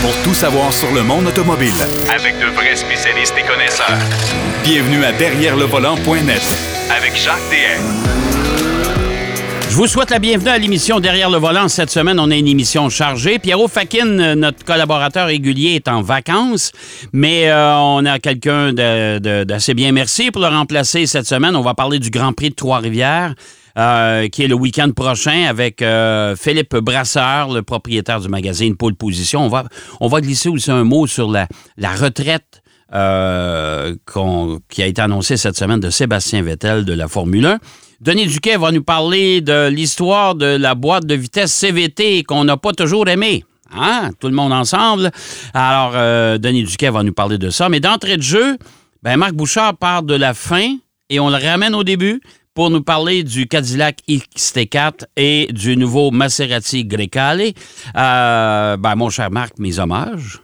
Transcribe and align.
pour 0.00 0.14
tout 0.22 0.34
savoir 0.34 0.72
sur 0.72 0.92
le 0.92 1.02
monde 1.02 1.26
automobile. 1.26 1.72
Avec 2.14 2.38
de 2.38 2.46
vrais 2.54 2.76
spécialistes 2.76 3.34
et 3.38 3.42
connaisseurs. 3.42 3.98
Bienvenue 4.62 5.04
à 5.04 5.12
Derrière 5.12 5.56
le 5.56 5.64
volant.net 5.64 6.42
Avec 6.96 7.16
Jacques 7.16 7.36
DM. 7.50 7.82
Je 9.70 9.74
vous 9.74 9.86
souhaite 9.86 10.10
la 10.10 10.18
bienvenue 10.18 10.48
à 10.50 10.58
l'émission 10.58 10.98
Derrière 10.98 11.30
le 11.30 11.38
volant. 11.38 11.68
Cette 11.68 11.90
semaine, 11.90 12.18
on 12.18 12.30
a 12.30 12.36
une 12.36 12.48
émission 12.48 12.88
chargée. 12.88 13.38
Pierrot 13.38 13.68
Fakin, 13.68 14.34
notre 14.34 14.64
collaborateur 14.64 15.26
régulier, 15.26 15.74
est 15.74 15.88
en 15.88 16.02
vacances, 16.02 16.72
mais 17.12 17.48
euh, 17.48 17.76
on 17.76 18.04
a 18.06 18.18
quelqu'un 18.18 18.72
d'assez 18.72 19.74
bien 19.74 19.92
merci 19.92 20.30
pour 20.30 20.42
le 20.42 20.48
remplacer 20.48 21.06
cette 21.06 21.26
semaine. 21.26 21.54
On 21.54 21.62
va 21.62 21.74
parler 21.74 21.98
du 21.98 22.10
Grand 22.10 22.32
Prix 22.32 22.50
de 22.50 22.54
Trois-Rivières. 22.54 23.34
Euh, 23.78 24.26
qui 24.26 24.42
est 24.42 24.48
le 24.48 24.56
week-end 24.56 24.90
prochain 24.90 25.44
avec 25.48 25.82
euh, 25.82 26.34
Philippe 26.34 26.74
Brasseur, 26.78 27.52
le 27.52 27.62
propriétaire 27.62 28.18
du 28.18 28.28
magazine 28.28 28.74
Pôle 28.74 28.96
Position. 28.96 29.48
On 30.00 30.08
va, 30.08 30.20
glisser 30.20 30.48
aussi 30.48 30.72
un 30.72 30.82
mot 30.82 31.06
sur 31.06 31.30
la, 31.30 31.46
retraite 31.94 32.60
euh, 32.92 33.94
qui 34.68 34.82
a 34.82 34.86
été 34.86 35.00
annoncée 35.00 35.36
cette 35.36 35.56
semaine 35.56 35.78
de 35.78 35.90
Sébastien 35.90 36.42
Vettel 36.42 36.84
de 36.84 36.92
la 36.92 37.06
Formule 37.06 37.46
1. 37.46 37.58
Denis 38.00 38.26
Duquet 38.26 38.56
va 38.56 38.72
nous 38.72 38.82
parler 38.82 39.42
de 39.42 39.68
l'histoire 39.68 40.34
de 40.34 40.56
la 40.56 40.74
boîte 40.74 41.06
de 41.06 41.14
vitesse 41.14 41.52
CVT 41.52 42.24
qu'on 42.24 42.42
n'a 42.42 42.56
pas 42.56 42.72
toujours 42.72 43.06
aimée. 43.06 43.44
Hein? 43.72 44.10
Tout 44.18 44.26
le 44.26 44.34
monde 44.34 44.52
ensemble. 44.52 45.12
Alors, 45.54 45.92
Denis 46.40 46.64
Duquet 46.64 46.90
va 46.90 47.04
nous 47.04 47.14
parler 47.14 47.38
de 47.38 47.50
ça. 47.50 47.68
Mais 47.68 47.78
d'entrée 47.78 48.16
de 48.16 48.22
jeu, 48.22 48.58
ben 49.04 49.18
Marc 49.18 49.34
Bouchard 49.34 49.76
part 49.76 50.02
de 50.02 50.16
la 50.16 50.34
fin 50.34 50.78
et 51.10 51.20
on 51.20 51.30
le 51.30 51.36
ramène 51.36 51.76
au 51.76 51.84
début 51.84 52.20
pour 52.58 52.70
nous 52.70 52.82
parler 52.82 53.22
du 53.22 53.46
Cadillac 53.46 53.98
XT4 54.08 55.04
et 55.16 55.46
du 55.52 55.76
nouveau 55.76 56.10
Maserati 56.10 56.84
Grecale. 56.84 57.52
Euh, 57.96 58.76
ben, 58.76 58.96
mon 58.96 59.10
cher 59.10 59.30
Marc, 59.30 59.60
mes 59.60 59.78
hommages. 59.78 60.40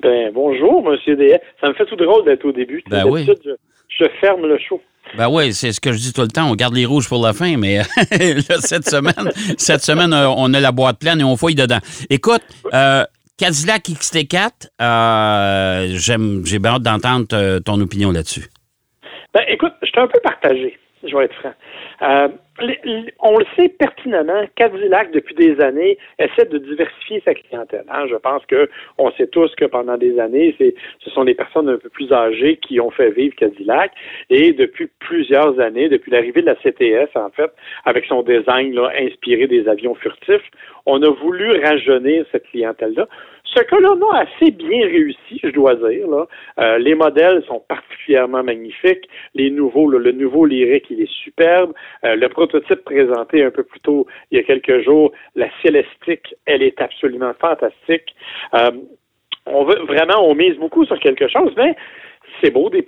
Ben, 0.00 0.30
bonjour, 0.32 0.82
Monsieur 0.82 1.14
DS. 1.14 1.40
Ça 1.60 1.68
me 1.68 1.74
fait 1.74 1.84
tout 1.84 1.96
drôle 1.96 2.24
d'être 2.24 2.46
au 2.46 2.52
début. 2.52 2.82
Ben 2.88 3.04
D'habitude, 3.04 3.36
je, 3.44 3.50
je 3.98 4.04
ferme 4.18 4.46
le 4.46 4.56
show. 4.56 4.80
Ben 5.18 5.28
oui, 5.28 5.52
c'est 5.52 5.72
ce 5.72 5.78
que 5.78 5.92
je 5.92 5.98
dis 5.98 6.14
tout 6.14 6.22
le 6.22 6.28
temps. 6.28 6.50
On 6.50 6.54
garde 6.54 6.74
les 6.74 6.86
rouges 6.86 7.06
pour 7.06 7.22
la 7.22 7.34
fin, 7.34 7.58
mais 7.58 7.76
là, 8.10 8.56
cette 8.60 8.88
semaine, 8.88 9.30
cette 9.58 9.82
semaine, 9.82 10.14
euh, 10.14 10.26
on 10.38 10.54
a 10.54 10.60
la 10.60 10.72
boîte 10.72 10.98
pleine 10.98 11.20
et 11.20 11.24
on 11.24 11.36
fouille 11.36 11.54
dedans. 11.54 11.80
Écoute, 12.08 12.40
euh, 12.72 13.04
Cadillac 13.36 13.90
XT4, 13.90 14.70
euh, 14.80 15.86
j'aime, 15.98 16.46
j'ai 16.46 16.60
bien 16.60 16.76
hâte 16.76 16.82
d'entendre 16.82 17.26
euh, 17.34 17.60
ton 17.60 17.78
opinion 17.78 18.10
là-dessus. 18.10 18.46
Ben, 19.34 19.42
écoute, 19.48 19.72
je 19.82 19.88
suis 19.88 20.00
un 20.00 20.06
peu 20.06 20.18
partagé, 20.20 20.78
je 21.02 21.16
vais 21.16 21.24
être 21.24 21.34
franc. 21.34 21.54
Euh, 22.02 22.28
on 23.20 23.38
le 23.38 23.44
sait 23.56 23.68
pertinemment, 23.68 24.42
Cadillac, 24.56 25.12
depuis 25.12 25.34
des 25.34 25.60
années, 25.60 25.98
essaie 26.18 26.46
de 26.46 26.58
diversifier 26.58 27.22
sa 27.24 27.34
clientèle. 27.34 27.84
hein. 27.88 28.06
Je 28.08 28.16
pense 28.16 28.44
que 28.46 28.68
on 28.98 29.10
sait 29.12 29.26
tous 29.28 29.54
que 29.56 29.64
pendant 29.64 29.96
des 29.96 30.18
années, 30.18 30.54
ce 30.58 31.10
sont 31.10 31.22
les 31.22 31.34
personnes 31.34 31.68
un 31.68 31.76
peu 31.76 31.88
plus 31.88 32.12
âgées 32.12 32.56
qui 32.56 32.80
ont 32.80 32.90
fait 32.90 33.10
vivre 33.10 33.34
Cadillac. 33.36 33.92
Et 34.30 34.52
depuis 34.52 34.88
plusieurs 34.98 35.58
années, 35.60 35.88
depuis 35.88 36.10
l'arrivée 36.10 36.42
de 36.42 36.46
la 36.46 36.56
CTS, 36.56 37.10
en 37.14 37.30
fait, 37.30 37.50
avec 37.84 38.04
son 38.06 38.22
design 38.22 38.74
là, 38.74 38.90
inspiré 38.98 39.46
des 39.46 39.68
avions 39.68 39.94
furtifs, 39.94 40.42
on 40.86 41.02
a 41.02 41.10
voulu 41.10 41.60
rajeunir 41.62 42.24
cette 42.32 42.44
clientèle-là. 42.44 43.06
Ce 43.54 43.62
cas-là 43.62 43.94
a 44.12 44.18
assez 44.20 44.50
bien 44.50 44.82
réussi, 44.86 45.40
je 45.42 45.48
dois 45.50 45.74
dire. 45.74 46.06
Là. 46.08 46.26
Euh, 46.58 46.78
les 46.78 46.94
modèles 46.94 47.42
sont 47.46 47.60
particulièrement 47.66 48.42
magnifiques. 48.42 49.08
Les 49.34 49.50
nouveaux, 49.50 49.90
là, 49.90 49.98
le 49.98 50.12
nouveau 50.12 50.44
lyrique, 50.44 50.86
il 50.90 51.00
est 51.00 51.12
superbe. 51.24 51.72
Euh, 52.04 52.14
prototype 52.48 52.84
présenté 52.84 53.44
un 53.44 53.50
peu 53.50 53.62
plus 53.62 53.80
tôt, 53.80 54.06
il 54.30 54.38
y 54.38 54.40
a 54.40 54.44
quelques 54.44 54.82
jours, 54.82 55.12
la 55.34 55.48
Célestique, 55.62 56.34
elle 56.46 56.62
est 56.62 56.80
absolument 56.80 57.32
fantastique. 57.40 58.14
Euh, 58.54 58.70
on 59.46 59.64
veut 59.64 59.78
vraiment, 59.86 60.26
on 60.28 60.34
mise 60.34 60.56
beaucoup 60.56 60.84
sur 60.84 60.98
quelque 60.98 61.28
chose, 61.28 61.52
mais 61.56 61.74
c'est 62.40 62.50
beau 62.50 62.70
des 62.70 62.82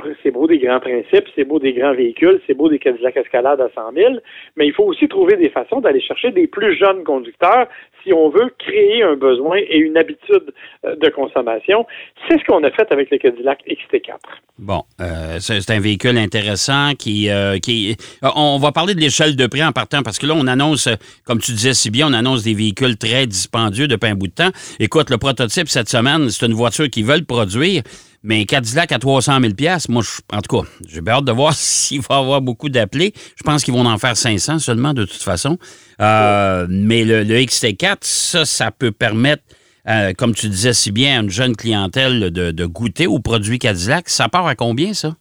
grands 0.58 0.80
principes, 0.80 1.26
c'est 1.34 1.44
beau 1.44 1.58
des 1.58 1.72
grands 1.72 1.94
véhicules, 1.94 2.40
c'est 2.46 2.54
beau 2.54 2.68
des 2.68 2.78
Cadillac 2.78 3.16
Escalade 3.16 3.60
à 3.60 3.68
100 3.74 3.92
000, 3.94 4.14
mais 4.56 4.66
il 4.66 4.72
faut 4.72 4.84
aussi 4.84 5.08
trouver 5.08 5.36
des 5.36 5.50
façons 5.50 5.80
d'aller 5.80 6.00
chercher 6.00 6.30
des 6.30 6.46
plus 6.46 6.76
jeunes 6.76 7.04
conducteurs 7.04 7.66
si 8.02 8.12
on 8.12 8.30
veut 8.30 8.52
créer 8.58 9.02
un 9.02 9.16
besoin 9.16 9.58
et 9.58 9.76
une 9.76 9.96
habitude 9.96 10.52
euh, 10.84 10.96
de 10.96 11.08
consommation. 11.10 11.86
C'est 12.28 12.38
ce 12.38 12.44
qu'on 12.44 12.62
a 12.64 12.70
fait 12.70 12.90
avec 12.90 13.10
le 13.10 13.18
Cadillac 13.18 13.62
XT4. 13.66 14.16
Bon, 14.58 14.82
euh, 15.00 15.38
c'est 15.40 15.70
un 15.70 15.80
véhicule 15.80 16.18
intéressant 16.18 16.92
qui, 16.98 17.30
euh, 17.30 17.58
qui. 17.58 17.96
On 18.22 18.58
va 18.58 18.72
parler 18.72 18.94
de 18.94 19.00
l'échelle 19.00 19.36
de 19.36 19.46
prix 19.46 19.64
en 19.64 19.72
partant 19.72 20.02
parce 20.02 20.18
que 20.18 20.26
là, 20.26 20.34
on 20.36 20.46
annonce, 20.46 20.88
comme 21.24 21.40
tu 21.40 21.52
disais 21.52 21.74
si 21.74 21.90
bien, 21.90 22.08
on 22.08 22.12
annonce 22.12 22.42
des 22.42 22.54
véhicules 22.54 22.96
très 22.96 23.26
dispendieux 23.26 23.88
depuis 23.88 24.10
un 24.10 24.14
bout 24.14 24.28
de 24.28 24.34
temps. 24.34 24.50
Écoute, 24.78 25.10
le 25.10 25.18
prototype 25.18 25.68
cette 25.68 25.88
semaine, 25.88 26.28
c'est 26.30 26.46
une 26.46 26.54
voiture 26.54 26.88
qu'ils 26.90 27.06
veulent 27.06 27.24
produire, 27.24 27.82
mais 28.22 28.44
Cadillac 28.44 28.92
à 28.92 28.98
300 28.98 29.38
000 29.40 29.52
moi, 29.88 30.02
je- 30.02 30.36
en 30.36 30.40
tout 30.40 30.60
cas, 30.62 30.68
j'ai 30.88 31.00
bien 31.00 31.14
hâte 31.14 31.24
de 31.24 31.32
voir 31.32 31.52
s'il 31.54 32.00
va 32.02 32.16
y 32.16 32.18
avoir 32.18 32.40
beaucoup 32.40 32.68
d'appelés. 32.68 33.12
Je 33.36 33.42
pense 33.42 33.64
qu'ils 33.64 33.74
vont 33.74 33.86
en 33.86 33.98
faire 33.98 34.16
500 34.16 34.58
seulement, 34.58 34.92
de 34.94 35.04
toute 35.04 35.22
façon. 35.22 35.58
Euh, 36.00 36.66
mais 36.68 37.04
le, 37.04 37.22
le 37.24 37.34
XT4, 37.36 37.98
ça, 38.02 38.44
ça 38.44 38.70
peut 38.70 38.92
permettre 38.92 39.42
euh, 39.88 40.12
comme 40.12 40.34
tu 40.34 40.48
disais 40.48 40.74
si 40.74 40.92
bien, 40.92 41.18
à 41.18 41.22
une 41.22 41.30
jeune 41.30 41.56
clientèle 41.56 42.30
de, 42.30 42.50
de 42.50 42.66
goûter 42.66 43.06
aux 43.06 43.18
produits 43.18 43.58
Cadillac. 43.58 44.08
Ça 44.10 44.28
part 44.28 44.46
à 44.46 44.54
combien, 44.54 44.92
ça? 44.92 45.14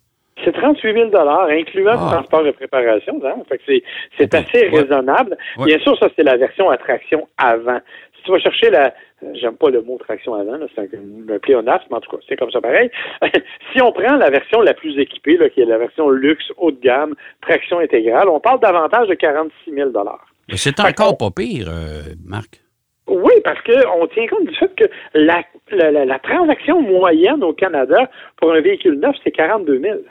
C'est 0.43 0.53
38 0.53 0.93
000 0.93 1.05
incluant 1.49 1.95
Ah. 1.97 2.03
le 2.05 2.11
transport 2.11 2.45
et 2.47 2.51
préparation. 2.53 3.19
Hein? 3.25 3.35
Fait 3.49 3.57
que 3.57 3.63
c'est, 4.17 4.33
assez 4.35 4.69
Ouais. 4.69 4.81
raisonnable. 4.81 5.37
Ouais. 5.57 5.65
Bien 5.65 5.79
sûr, 5.79 5.97
ça, 5.99 6.07
c'est 6.15 6.23
la 6.23 6.37
version 6.37 6.69
attraction 6.69 7.27
avant. 7.37 7.79
Si 8.19 8.25
tu 8.25 8.31
vas 8.31 8.39
chercher 8.39 8.69
la... 8.69 8.93
J'aime 9.33 9.57
pas 9.57 9.69
le 9.69 9.81
mot 9.81 9.97
traction 9.97 10.33
avant, 10.33 10.57
c'est 10.75 10.81
un, 10.81 11.33
un 11.35 11.39
pléonasme, 11.39 11.83
mais 11.89 11.97
en 11.97 11.99
tout 12.01 12.11
cas, 12.11 12.23
c'est 12.27 12.37
comme 12.37 12.51
ça 12.51 12.61
pareil. 12.61 12.89
si 13.73 13.81
on 13.81 13.91
prend 13.91 14.15
la 14.15 14.29
version 14.29 14.61
la 14.61 14.73
plus 14.73 14.97
équipée, 14.97 15.35
là, 15.37 15.49
qui 15.49 15.59
est 15.61 15.65
la 15.65 15.77
version 15.77 16.09
luxe, 16.09 16.51
haut 16.57 16.71
de 16.71 16.79
gamme, 16.79 17.15
traction 17.41 17.79
intégrale, 17.79 18.29
on 18.29 18.39
parle 18.39 18.59
davantage 18.61 19.07
de 19.09 19.15
46 19.15 19.73
000 19.73 19.89
Mais 20.49 20.55
c'est 20.57 20.79
encore 20.79 21.17
pas 21.17 21.31
pire, 21.31 21.67
euh, 21.69 22.01
Marc. 22.25 22.61
Oui, 23.07 23.33
parce 23.43 23.59
qu'on 23.63 24.07
tient 24.07 24.27
compte 24.27 24.45
du 24.47 24.55
fait 24.55 24.73
que 24.75 24.85
la, 25.15 25.43
la, 25.71 25.91
la- 25.91 26.05
la 26.05 26.19
transaction 26.19 26.81
moyenne 26.81 27.43
au 27.43 27.53
Canada 27.53 28.09
pour 28.37 28.53
un 28.53 28.61
véhicule 28.61 28.99
neuf, 28.99 29.15
c'est 29.23 29.31
42 29.31 29.79
000. 29.79 29.97
Tu 29.97 30.03
Fait 30.03 30.03
sais, 30.03 30.05
que 30.05 30.07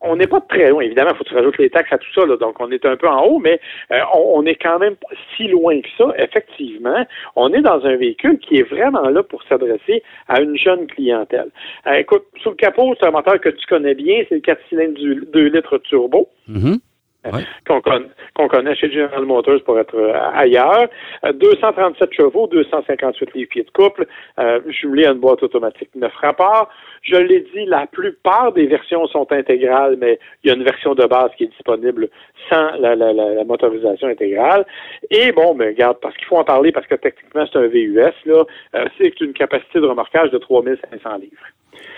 on 0.00 0.16
n'est 0.16 0.26
pas 0.26 0.40
très 0.40 0.70
loin. 0.70 0.82
Évidemment, 0.82 1.10
il 1.12 1.16
faut 1.16 1.24
que 1.24 1.28
tu 1.28 1.34
rajoutes 1.34 1.58
les 1.58 1.70
taxes 1.70 1.92
à 1.92 1.98
tout 1.98 2.12
ça, 2.14 2.26
là, 2.26 2.36
donc 2.36 2.56
on 2.60 2.70
est 2.70 2.84
un 2.84 2.96
peu 2.96 3.08
en 3.08 3.24
haut, 3.24 3.38
mais 3.38 3.60
euh, 3.92 4.00
on, 4.14 4.40
on 4.40 4.46
est 4.46 4.56
quand 4.56 4.78
même 4.78 4.96
pas 4.96 5.14
si 5.36 5.48
loin 5.48 5.80
que 5.80 5.88
ça. 5.96 6.12
Effectivement, 6.18 7.04
on 7.36 7.52
est 7.52 7.62
dans 7.62 7.84
un 7.84 7.96
véhicule 7.96 8.38
qui 8.38 8.58
est 8.58 8.62
vraiment 8.68 9.08
là 9.08 9.22
pour 9.22 9.42
s'adresser 9.44 10.02
à 10.28 10.40
une 10.40 10.56
jeune 10.56 10.86
clientèle. 10.86 11.50
Euh, 11.86 11.94
écoute, 11.94 12.24
sous 12.42 12.50
le 12.50 12.56
capot, 12.56 12.94
c'est 12.98 13.06
un 13.06 13.10
moteur 13.10 13.40
que 13.40 13.48
tu 13.50 13.66
connais 13.66 13.94
bien, 13.94 14.24
c'est 14.28 14.36
le 14.36 14.40
4 14.40 14.60
cylindres 14.68 14.94
du 14.94 15.24
2 15.32 15.46
litres 15.48 15.78
turbo 15.78 16.28
mhm. 16.48 16.78
Ouais. 17.24 17.44
qu'on 17.68 17.80
con- 17.80 18.08
qu'on 18.34 18.48
connaît 18.48 18.74
chez 18.74 18.90
General 18.90 19.24
Motors 19.24 19.62
pour 19.64 19.78
être 19.78 19.94
euh, 19.94 20.12
ailleurs. 20.34 20.88
Euh, 21.24 21.32
237 21.32 22.12
chevaux, 22.12 22.48
258 22.48 23.34
livres-pieds 23.34 23.62
de 23.62 23.70
couple, 23.70 24.06
euh, 24.40 24.58
jumelé 24.66 25.06
à 25.06 25.12
une 25.12 25.20
boîte 25.20 25.40
automatique 25.44 25.90
neuf 25.94 26.12
rapports. 26.16 26.68
Je 27.02 27.16
l'ai 27.16 27.40
dit, 27.40 27.64
la 27.66 27.86
plupart 27.88 28.52
des 28.52 28.66
versions 28.66 29.06
sont 29.08 29.26
intégrales, 29.32 29.96
mais 30.00 30.20
il 30.42 30.48
y 30.48 30.50
a 30.52 30.54
une 30.54 30.62
version 30.62 30.94
de 30.94 31.04
base 31.04 31.30
qui 31.36 31.44
est 31.44 31.48
disponible 31.48 32.08
sans 32.48 32.76
la, 32.78 32.94
la- 32.94 33.12
la- 33.12 33.34
la 33.34 33.44
motorisation 33.44 34.06
intégrale. 34.08 34.64
Et 35.10 35.32
bon, 35.32 35.54
ben, 35.56 35.68
regarde, 35.68 35.98
parce 36.00 36.16
qu'il 36.16 36.26
faut 36.26 36.36
en 36.36 36.44
parler, 36.44 36.70
parce 36.70 36.86
que 36.86 36.94
techniquement, 36.94 37.44
c'est 37.52 37.58
un 37.58 37.66
VUS, 37.66 37.98
là, 38.26 38.44
euh, 38.76 38.84
c'est 38.98 39.20
une 39.20 39.32
capacité 39.32 39.80
de 39.80 39.86
remorquage 39.86 40.30
de 40.30 40.38
3500 40.38 41.16
livres. 41.16 41.32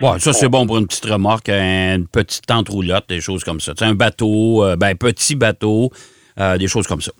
Ouais, 0.00 0.18
ça, 0.18 0.32
c'est 0.32 0.48
bon 0.48 0.66
pour 0.66 0.78
une 0.78 0.86
petite 0.86 1.04
remorque, 1.04 1.50
une 1.50 2.06
petite 2.08 2.46
tente 2.46 2.70
roulotte, 2.70 3.06
des 3.08 3.20
choses 3.20 3.44
comme 3.44 3.60
ça. 3.60 3.72
Sais, 3.76 3.84
un 3.84 3.94
bateau, 3.94 4.64
euh, 4.64 4.76
ben, 4.76 4.94
petit 4.96 5.36
bateau, 5.36 5.90
euh, 6.40 6.56
des 6.56 6.66
choses 6.66 6.86
comme 6.86 7.02
ça. 7.02 7.12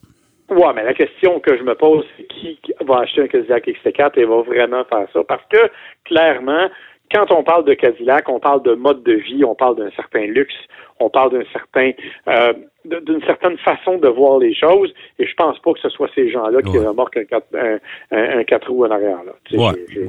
Ouais, 0.49 0.73
mais 0.75 0.85
la 0.85 0.95
question 0.95 1.39
que 1.41 1.57
je 1.57 1.63
me 1.63 1.75
pose, 1.75 2.05
c'est 2.17 2.25
qui 2.29 2.59
va 2.87 3.01
acheter 3.01 3.23
un 3.23 3.27
Cadillac 3.29 3.67
XT4 3.67 4.13
et 4.19 4.25
va 4.25 4.41
vraiment 4.43 4.85
faire 4.85 5.07
ça? 5.13 5.21
Parce 5.27 5.43
que, 5.51 5.59
clairement, 6.05 6.69
quand 7.15 7.31
on 7.31 7.43
parle 7.45 7.65
de 7.65 7.75
Cadillac, 7.75 8.29
on 8.29 8.41
parle 8.41 8.63
de 8.63 8.75
mode 8.75 9.03
de 9.05 9.13
vie, 9.15 9.45
on 9.45 9.55
parle 9.55 9.77
d'un 9.77 9.91
certain 9.93 10.27
luxe, 10.27 10.55
on 11.01 11.09
parle 11.11 11.33
d'un 11.33 11.45
certain, 11.53 11.93
euh, 12.29 12.53
d'une 12.85 13.23
certaine 13.25 13.57
façon 13.59 13.99
de 13.99 14.09
voir 14.09 14.39
les 14.39 14.55
choses, 14.55 14.93
et 15.19 15.27
je 15.27 15.35
pense 15.35 15.59
pas 15.61 15.73
que 15.73 15.81
ce 15.81 15.89
soit 15.89 16.09
ces 16.15 16.29
gens-là 16.31 16.61
qui 16.63 16.77
Ouais. 16.79 16.87
remorquent 16.87 17.17
un 17.19 17.25
4 17.25 17.47
un, 17.55 17.79
un, 18.11 18.39
un 18.41 18.45
quatre 18.45 18.71
roues 18.71 18.85
en 18.85 18.91
arrière. 18.91 19.23
Là. 19.25 19.33
Tu 19.45 19.57
sais, 19.57 19.63
Ouais, 19.63 19.73
je- 19.91 20.01
ouais, 20.01 20.07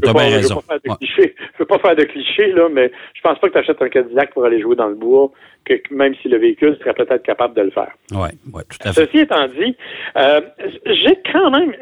pas- 0.00 0.12
bien 0.12 0.36
raison. 0.36 0.62
Ouais. 0.70 0.78
Je 1.00 1.58
veux 1.58 1.64
pas 1.66 1.78
faire 1.78 1.96
de 1.96 2.04
clichés, 2.04 2.52
là, 2.52 2.68
mais 2.70 2.90
je 3.14 3.20
pense 3.22 3.38
pas 3.38 3.48
que 3.48 3.52
tu 3.54 3.58
achètes 3.58 3.82
un 3.82 3.88
Cadillac 3.88 4.32
pour 4.32 4.44
aller 4.44 4.60
jouer 4.60 4.76
dans 4.76 4.88
le 4.88 4.94
bois, 4.94 5.30
que 5.64 5.74
même 5.90 6.14
si 6.22 6.28
le 6.28 6.38
véhicule 6.38 6.76
serait 6.78 6.94
peut-être 6.94 7.22
capable 7.22 7.54
de 7.54 7.62
le 7.62 7.70
faire. 7.70 7.92
Ouais, 8.12 8.30
ouais, 8.52 8.62
tout 8.70 8.88
à 8.88 8.92
fait. 8.92 9.06
Ceci 9.06 9.18
étant 9.20 9.46
dit, 9.48 9.76
euh, 10.16 10.40
j'ai 10.86 11.18
quand 11.32 11.50
même, 11.50 11.72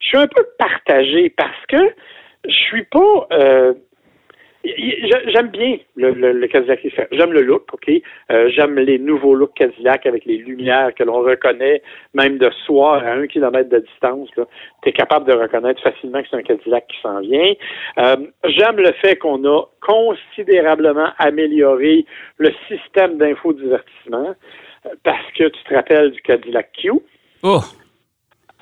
je 0.00 0.06
suis 0.08 0.18
un 0.18 0.26
peu 0.28 0.44
partagé 0.58 1.30
parce 1.30 1.66
que 1.68 1.90
je 2.48 2.54
suis 2.54 2.84
pas. 2.84 3.26
euh, 3.32 3.74
J'aime 5.28 5.48
bien 5.48 5.78
le, 5.96 6.12
le, 6.32 6.46
Cadillac 6.48 6.80
J'aime 7.12 7.32
le 7.32 7.42
look, 7.42 7.66
OK? 7.72 7.90
Euh, 8.30 8.50
j'aime 8.50 8.78
les 8.78 8.98
nouveaux 8.98 9.34
looks 9.34 9.54
Cadillac 9.54 10.06
avec 10.06 10.24
les 10.24 10.38
lumières 10.38 10.94
que 10.94 11.04
l'on 11.04 11.22
reconnaît, 11.22 11.82
même 12.14 12.38
de 12.38 12.50
soir 12.64 13.02
à 13.04 13.12
un 13.12 13.26
kilomètre 13.26 13.68
de 13.68 13.78
distance. 13.78 14.28
Tu 14.82 14.88
es 14.88 14.92
capable 14.92 15.26
de 15.26 15.36
reconnaître 15.36 15.82
facilement 15.82 16.22
que 16.22 16.28
c'est 16.30 16.36
un 16.36 16.42
Cadillac 16.42 16.86
qui 16.88 17.00
s'en 17.00 17.20
vient. 17.20 17.52
Euh, 17.98 18.16
j'aime 18.44 18.76
le 18.76 18.92
fait 19.00 19.16
qu'on 19.16 19.44
a 19.44 19.62
considérablement 19.80 21.10
amélioré 21.18 22.04
le 22.38 22.50
système 22.68 23.18
d'infodivertissement 23.18 24.34
euh, 24.86 24.90
parce 25.04 25.30
que 25.36 25.44
tu 25.44 25.64
te 25.64 25.74
rappelles 25.74 26.10
du 26.10 26.20
Cadillac 26.22 26.72
Q. 26.72 26.92
Oh! 27.42 27.60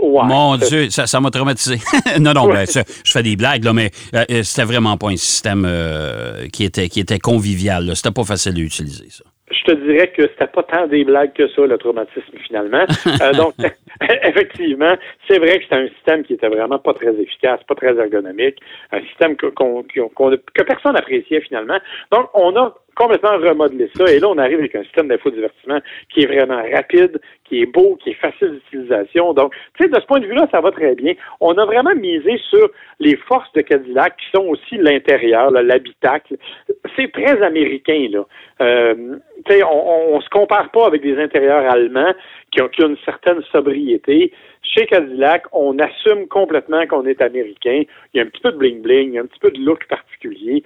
Mon 0.00 0.56
Dieu, 0.56 0.90
ça, 0.90 1.20
m'a 1.20 1.30
traumatisé. 1.30 1.76
non, 2.20 2.32
non, 2.32 2.48
ben, 2.48 2.66
je 2.66 3.12
fais 3.12 3.22
des 3.22 3.36
blagues, 3.36 3.64
là, 3.64 3.72
mais 3.72 3.90
euh, 4.14 4.24
euh, 4.30 4.42
c'était 4.42 4.66
vraiment 4.66 4.96
pas 4.96 5.08
un 5.08 5.16
système 5.16 5.64
euh, 5.66 6.48
qui, 6.52 6.64
était, 6.64 6.88
qui 6.88 7.00
était 7.00 7.18
convivial. 7.18 7.94
C'était 7.94 8.12
pas 8.12 8.24
facile 8.24 8.56
à 8.56 8.60
utiliser, 8.60 9.08
ça. 9.10 9.24
Je 9.50 9.72
te 9.72 9.86
dirais 9.86 10.08
que 10.08 10.22
c'était 10.22 10.46
pas 10.46 10.62
tant 10.62 10.86
des 10.86 11.04
blagues 11.04 11.32
que 11.34 11.48
ça, 11.48 11.62
le 11.62 11.78
traumatisme, 11.78 12.36
finalement. 12.46 12.84
donc, 13.36 13.54
effectivement, 14.22 14.94
c'est 15.28 15.38
vrai 15.38 15.58
que 15.58 15.64
c'était 15.64 15.76
un 15.76 15.88
système 15.88 16.24
qui 16.24 16.34
était 16.34 16.48
vraiment 16.48 16.78
pas 16.78 16.94
très 16.94 17.14
efficace, 17.14 17.60
pas 17.68 17.74
très 17.74 17.96
ergonomique, 17.96 18.56
un 18.90 19.00
système 19.02 19.36
que, 19.36 19.46
que 19.46 20.62
personne 20.62 20.94
n'appréciait, 20.94 21.40
finalement. 21.42 21.78
Donc, 22.10 22.28
on 22.34 22.56
a 22.56 22.74
complètement 22.94 23.36
remodeler 23.36 23.90
ça. 23.94 24.04
Et 24.12 24.18
là, 24.18 24.28
on 24.28 24.38
arrive 24.38 24.58
avec 24.58 24.74
un 24.74 24.82
système 24.84 25.08
d'infodivertissement 25.08 25.80
qui 26.12 26.22
est 26.22 26.26
vraiment 26.26 26.62
rapide, 26.72 27.20
qui 27.44 27.62
est 27.62 27.66
beau, 27.66 27.96
qui 28.02 28.10
est 28.10 28.14
facile 28.14 28.52
d'utilisation. 28.52 29.32
Donc, 29.34 29.52
tu 29.76 29.84
sais, 29.84 29.90
de 29.90 30.00
ce 30.00 30.06
point 30.06 30.20
de 30.20 30.26
vue-là, 30.26 30.48
ça 30.50 30.60
va 30.60 30.70
très 30.70 30.94
bien. 30.94 31.14
On 31.40 31.56
a 31.58 31.64
vraiment 31.64 31.94
misé 31.94 32.38
sur 32.50 32.70
les 33.00 33.16
forces 33.16 33.52
de 33.52 33.60
Cadillac 33.60 34.16
qui 34.16 34.26
sont 34.34 34.46
aussi 34.46 34.76
l'intérieur, 34.76 35.50
l'habitacle. 35.50 36.36
C'est 36.96 37.12
très 37.12 37.42
américain, 37.42 38.08
là. 38.10 38.24
Euh, 38.60 39.16
tu 39.46 39.52
sais, 39.52 39.62
on, 39.64 40.14
on, 40.14 40.20
se 40.20 40.28
compare 40.30 40.70
pas 40.70 40.86
avec 40.86 41.02
des 41.02 41.18
intérieurs 41.18 41.70
allemands 41.70 42.14
qui 42.54 42.62
ont, 42.62 42.68
qui 42.68 42.84
ont 42.84 42.88
une 42.88 42.96
certaine 43.04 43.42
sobriété. 43.50 44.32
Chez 44.62 44.86
Cadillac, 44.86 45.44
on 45.52 45.78
assume 45.78 46.26
complètement 46.28 46.86
qu'on 46.86 47.04
est 47.06 47.20
américain. 47.20 47.82
Il 48.12 48.18
y 48.18 48.20
a 48.20 48.22
un 48.22 48.26
petit 48.26 48.40
peu 48.40 48.52
de 48.52 48.58
bling-bling, 48.58 49.20
un 49.20 49.26
petit 49.26 49.40
peu 49.40 49.50
de 49.50 49.60
look 49.60 49.86
particulier. 49.88 50.62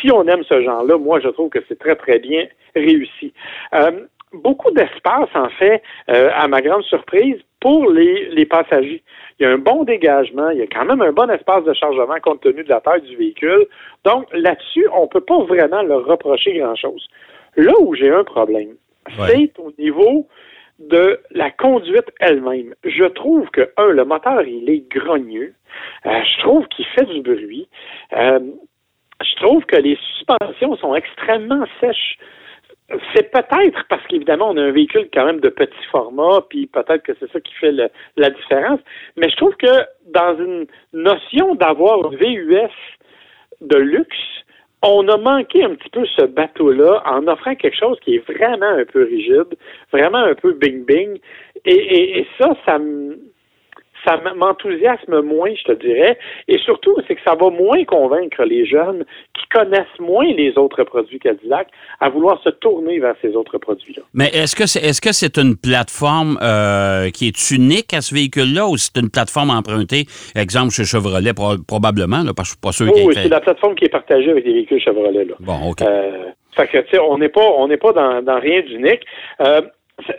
Si 0.00 0.10
on 0.10 0.26
aime 0.26 0.44
ce 0.44 0.62
genre-là, 0.62 0.96
moi, 0.96 1.20
je 1.20 1.28
trouve 1.28 1.50
que 1.50 1.58
c'est 1.68 1.78
très, 1.78 1.96
très 1.96 2.18
bien 2.18 2.46
réussi. 2.74 3.32
Euh, 3.74 4.06
beaucoup 4.32 4.70
d'espace, 4.70 5.28
en 5.34 5.48
fait, 5.50 5.82
euh, 6.08 6.30
à 6.34 6.48
ma 6.48 6.62
grande 6.62 6.82
surprise, 6.84 7.36
pour 7.60 7.90
les, 7.90 8.28
les, 8.30 8.44
passagers. 8.44 9.02
Il 9.38 9.44
y 9.44 9.46
a 9.46 9.50
un 9.50 9.58
bon 9.58 9.84
dégagement, 9.84 10.50
il 10.50 10.58
y 10.58 10.62
a 10.62 10.66
quand 10.66 10.84
même 10.84 11.00
un 11.00 11.12
bon 11.12 11.30
espace 11.30 11.64
de 11.64 11.72
chargement 11.72 12.20
compte 12.22 12.42
tenu 12.42 12.62
de 12.62 12.68
la 12.68 12.80
taille 12.80 13.00
du 13.00 13.16
véhicule. 13.16 13.66
Donc, 14.04 14.26
là-dessus, 14.32 14.86
on 14.92 15.02
ne 15.02 15.06
peut 15.06 15.22
pas 15.22 15.38
vraiment 15.44 15.82
leur 15.82 16.04
reprocher 16.04 16.58
grand-chose. 16.58 17.08
Là 17.56 17.72
où 17.80 17.94
j'ai 17.94 18.10
un 18.10 18.24
problème, 18.24 18.74
c'est 19.16 19.52
au 19.58 19.72
niveau 19.78 20.26
de 20.78 21.20
la 21.30 21.50
conduite 21.50 22.10
elle-même. 22.20 22.74
Je 22.84 23.04
trouve 23.04 23.48
que, 23.50 23.70
un, 23.76 23.88
le 23.88 24.04
moteur, 24.04 24.42
il 24.42 24.68
est 24.68 24.88
grogneux. 24.90 25.54
Euh, 26.06 26.20
je 26.22 26.40
trouve 26.42 26.66
qu'il 26.68 26.86
fait 26.86 27.06
du 27.06 27.22
bruit. 27.22 27.68
Euh, 28.12 28.40
je 29.22 29.36
trouve 29.36 29.64
que 29.64 29.76
les 29.76 29.96
suspensions 29.96 30.76
sont 30.76 30.94
extrêmement 30.94 31.64
sèches. 31.80 32.18
C'est 33.14 33.30
peut-être 33.30 33.86
parce 33.88 34.06
qu'évidemment, 34.08 34.50
on 34.50 34.56
a 34.58 34.62
un 34.62 34.72
véhicule 34.72 35.08
quand 35.12 35.24
même 35.24 35.40
de 35.40 35.48
petit 35.48 35.84
format, 35.90 36.42
puis 36.50 36.66
peut-être 36.66 37.02
que 37.02 37.12
c'est 37.18 37.30
ça 37.32 37.40
qui 37.40 37.54
fait 37.54 37.72
la 38.16 38.30
différence. 38.30 38.80
Mais 39.16 39.30
je 39.30 39.36
trouve 39.36 39.56
que 39.56 39.86
dans 40.06 40.36
une 40.38 40.66
notion 40.92 41.54
d'avoir 41.54 42.06
un 42.06 42.10
VUS 42.10 42.68
de 43.62 43.78
luxe, 43.78 44.43
on 44.84 45.08
a 45.08 45.16
manqué 45.16 45.64
un 45.64 45.74
petit 45.74 45.88
peu 45.90 46.04
ce 46.06 46.26
bateau-là 46.26 47.02
en 47.06 47.26
offrant 47.26 47.54
quelque 47.54 47.76
chose 47.76 47.98
qui 48.00 48.16
est 48.16 48.30
vraiment 48.30 48.66
un 48.66 48.84
peu 48.84 49.04
rigide, 49.04 49.56
vraiment 49.92 50.18
un 50.18 50.34
peu 50.34 50.52
bing-bing. 50.52 51.20
Et, 51.64 52.26
ça, 52.38 52.54
ça 52.66 52.78
ça 54.04 54.20
m'enthousiasme 54.36 55.20
moins, 55.22 55.50
je 55.54 55.72
te 55.72 55.72
dirais. 55.72 56.18
Et 56.48 56.58
surtout, 56.58 56.96
c'est 57.06 57.14
que 57.14 57.22
ça 57.24 57.34
va 57.34 57.50
moins 57.50 57.84
convaincre 57.84 58.44
les 58.44 58.66
jeunes 58.66 59.04
qui 59.34 59.46
connaissent 59.52 59.98
moins 59.98 60.26
les 60.26 60.56
autres 60.58 60.84
produits 60.84 61.18
Cadillac 61.18 61.68
à 62.00 62.08
vouloir 62.08 62.40
se 62.42 62.50
tourner 62.50 62.98
vers 62.98 63.14
ces 63.22 63.34
autres 63.34 63.58
produits-là. 63.58 64.02
Mais 64.12 64.28
est-ce 64.32 64.56
que 64.56 64.66
c'est 64.66 64.80
est-ce 64.80 65.00
que 65.00 65.12
c'est 65.12 65.38
une 65.38 65.56
plateforme 65.56 66.38
euh, 66.42 67.10
qui 67.10 67.28
est 67.28 67.50
unique 67.50 67.94
à 67.94 68.00
ce 68.00 68.14
véhicule-là 68.14 68.66
ou 68.66 68.76
c'est 68.76 68.96
une 69.00 69.10
plateforme 69.10 69.50
empruntée, 69.50 70.04
exemple 70.34 70.72
chez 70.72 70.84
Chevrolet 70.84 71.32
probablement, 71.66 72.22
là, 72.22 72.32
parce 72.36 72.54
que 72.54 72.58
je 72.66 72.80
suis 72.80 72.86
pas 72.86 72.94
sûr. 72.94 73.06
Oui, 73.06 73.14
c'est 73.14 73.28
la 73.28 73.40
plateforme 73.40 73.74
qui 73.74 73.84
est 73.86 73.88
partagée 73.88 74.30
avec 74.30 74.44
les 74.44 74.52
véhicules 74.52 74.80
Chevrolet. 74.80 75.24
Là. 75.24 75.34
Bon, 75.40 75.70
ok. 75.70 75.82
Euh, 75.82 76.30
fait 76.56 76.68
que, 76.68 76.98
on 76.98 77.18
n'est 77.18 77.28
pas, 77.28 77.46
on 77.56 77.68
n'est 77.68 77.76
pas 77.76 77.92
dans, 77.92 78.22
dans 78.22 78.38
rien 78.38 78.60
d'unique. 78.62 79.04
Euh, 79.40 79.62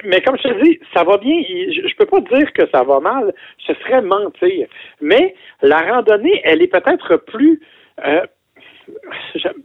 mais 0.05 0.21
comme 0.21 0.37
je 0.37 0.43
te 0.43 0.63
dis, 0.63 0.79
ça 0.93 1.03
va 1.03 1.17
bien. 1.17 1.35
Je 1.43 1.81
ne 1.81 1.95
peux 1.97 2.05
pas 2.05 2.21
dire 2.21 2.51
que 2.53 2.67
ça 2.71 2.83
va 2.83 2.99
mal. 2.99 3.33
Ce 3.65 3.73
serait 3.73 4.01
mentir. 4.01 4.67
Mais 5.01 5.35
la 5.61 5.79
randonnée, 5.79 6.41
elle 6.43 6.61
est 6.61 6.67
peut-être 6.67 7.17
plus 7.17 7.61
euh, 8.05 8.25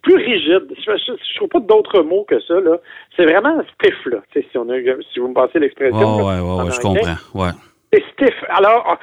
plus 0.02 0.16
rigide. 0.16 0.66
Je, 0.78 0.90
ne 1.12 1.36
trouve 1.36 1.48
pas 1.48 1.60
d'autres 1.60 2.02
mots 2.02 2.24
que 2.28 2.40
ça. 2.40 2.60
Là. 2.60 2.78
C'est 3.16 3.24
vraiment 3.24 3.60
stiff, 3.74 4.06
là. 4.06 4.18
Si, 4.32 4.44
on 4.56 4.66
si 5.12 5.20
vous 5.20 5.28
me 5.28 5.34
passez 5.34 5.58
l'expression. 5.58 5.98
Oh, 6.00 6.28
ouais, 6.28 6.40
ouais, 6.40 6.64
ouais, 6.64 6.70
je 6.70 6.80
comprends. 6.80 7.16
Ouais. 7.34 7.50
C'est 7.92 8.02
stiff. 8.12 8.44
Alors, 8.48 8.98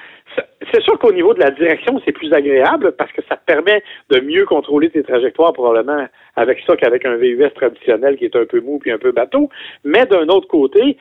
c'est 0.78 0.84
sûr 0.84 1.00
qu'au 1.00 1.12
niveau 1.12 1.34
de 1.34 1.40
la 1.40 1.50
direction, 1.50 2.00
c'est 2.06 2.12
plus 2.12 2.32
agréable 2.34 2.92
parce 2.98 3.12
que 3.12 3.22
ça 3.28 3.36
permet 3.36 3.82
de 4.12 4.20
mieux 4.20 4.46
contrôler 4.46 4.92
tes 4.92 5.02
trajectoires 5.02 5.52
probablement 5.52 6.06
avec 6.36 6.60
ça 6.68 6.76
qu'avec 6.76 7.04
un 7.04 7.16
VUS 7.16 7.50
traditionnel 7.56 8.16
qui 8.16 8.26
est 8.26 8.36
un 8.36 8.46
peu 8.46 8.62
mou 8.62 8.78
puis 8.78 8.92
un 8.92 9.00
peu 9.00 9.12
bateau. 9.12 9.50
Mais 9.84 10.06
d'un 10.06 10.28
autre 10.28 10.48
côté, 10.48 10.98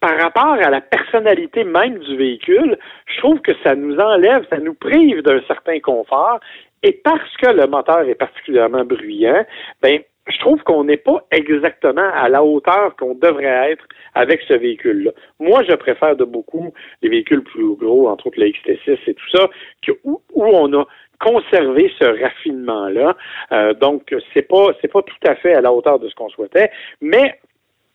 par 0.00 0.16
rapport 0.18 0.54
à 0.54 0.70
la 0.70 0.80
personnalité 0.80 1.64
même 1.64 1.98
du 1.98 2.16
véhicule, 2.16 2.78
je 3.06 3.18
trouve 3.18 3.40
que 3.40 3.52
ça 3.62 3.74
nous 3.74 3.98
enlève, 3.98 4.46
ça 4.48 4.58
nous 4.58 4.74
prive 4.74 5.20
d'un 5.20 5.42
certain 5.46 5.80
confort. 5.80 6.40
Et 6.82 6.92
parce 7.04 7.36
que 7.36 7.50
le 7.50 7.66
moteur 7.66 8.08
est 8.08 8.14
particulièrement 8.14 8.86
bruyant, 8.86 9.44
ben, 9.82 10.00
je 10.28 10.38
trouve 10.38 10.62
qu'on 10.62 10.84
n'est 10.84 10.96
pas 10.96 11.24
exactement 11.30 12.08
à 12.14 12.28
la 12.28 12.44
hauteur 12.44 12.94
qu'on 12.96 13.14
devrait 13.14 13.72
être 13.72 13.84
avec 14.14 14.42
ce 14.46 14.54
véhicule-là. 14.54 15.12
Moi, 15.38 15.62
je 15.68 15.74
préfère 15.74 16.16
de 16.16 16.24
beaucoup 16.24 16.72
les 17.02 17.08
véhicules 17.08 17.42
plus 17.42 17.74
gros, 17.76 18.08
entre 18.08 18.26
autres 18.26 18.40
le 18.40 18.46
XT6 18.46 18.98
et 19.06 19.14
tout 19.14 19.30
ça, 19.32 19.48
où, 20.04 20.20
on 20.34 20.72
a 20.78 20.86
conservé 21.18 21.92
ce 21.98 22.04
raffinement-là. 22.22 23.16
Euh, 23.52 23.74
donc, 23.74 24.14
c'est 24.32 24.48
pas 24.48 24.68
c'est 24.80 24.92
pas 24.92 25.02
tout 25.02 25.14
à 25.26 25.34
fait 25.36 25.54
à 25.54 25.60
la 25.60 25.72
hauteur 25.72 25.98
de 25.98 26.08
ce 26.08 26.14
qu'on 26.14 26.28
souhaitait, 26.28 26.70
mais 27.00 27.38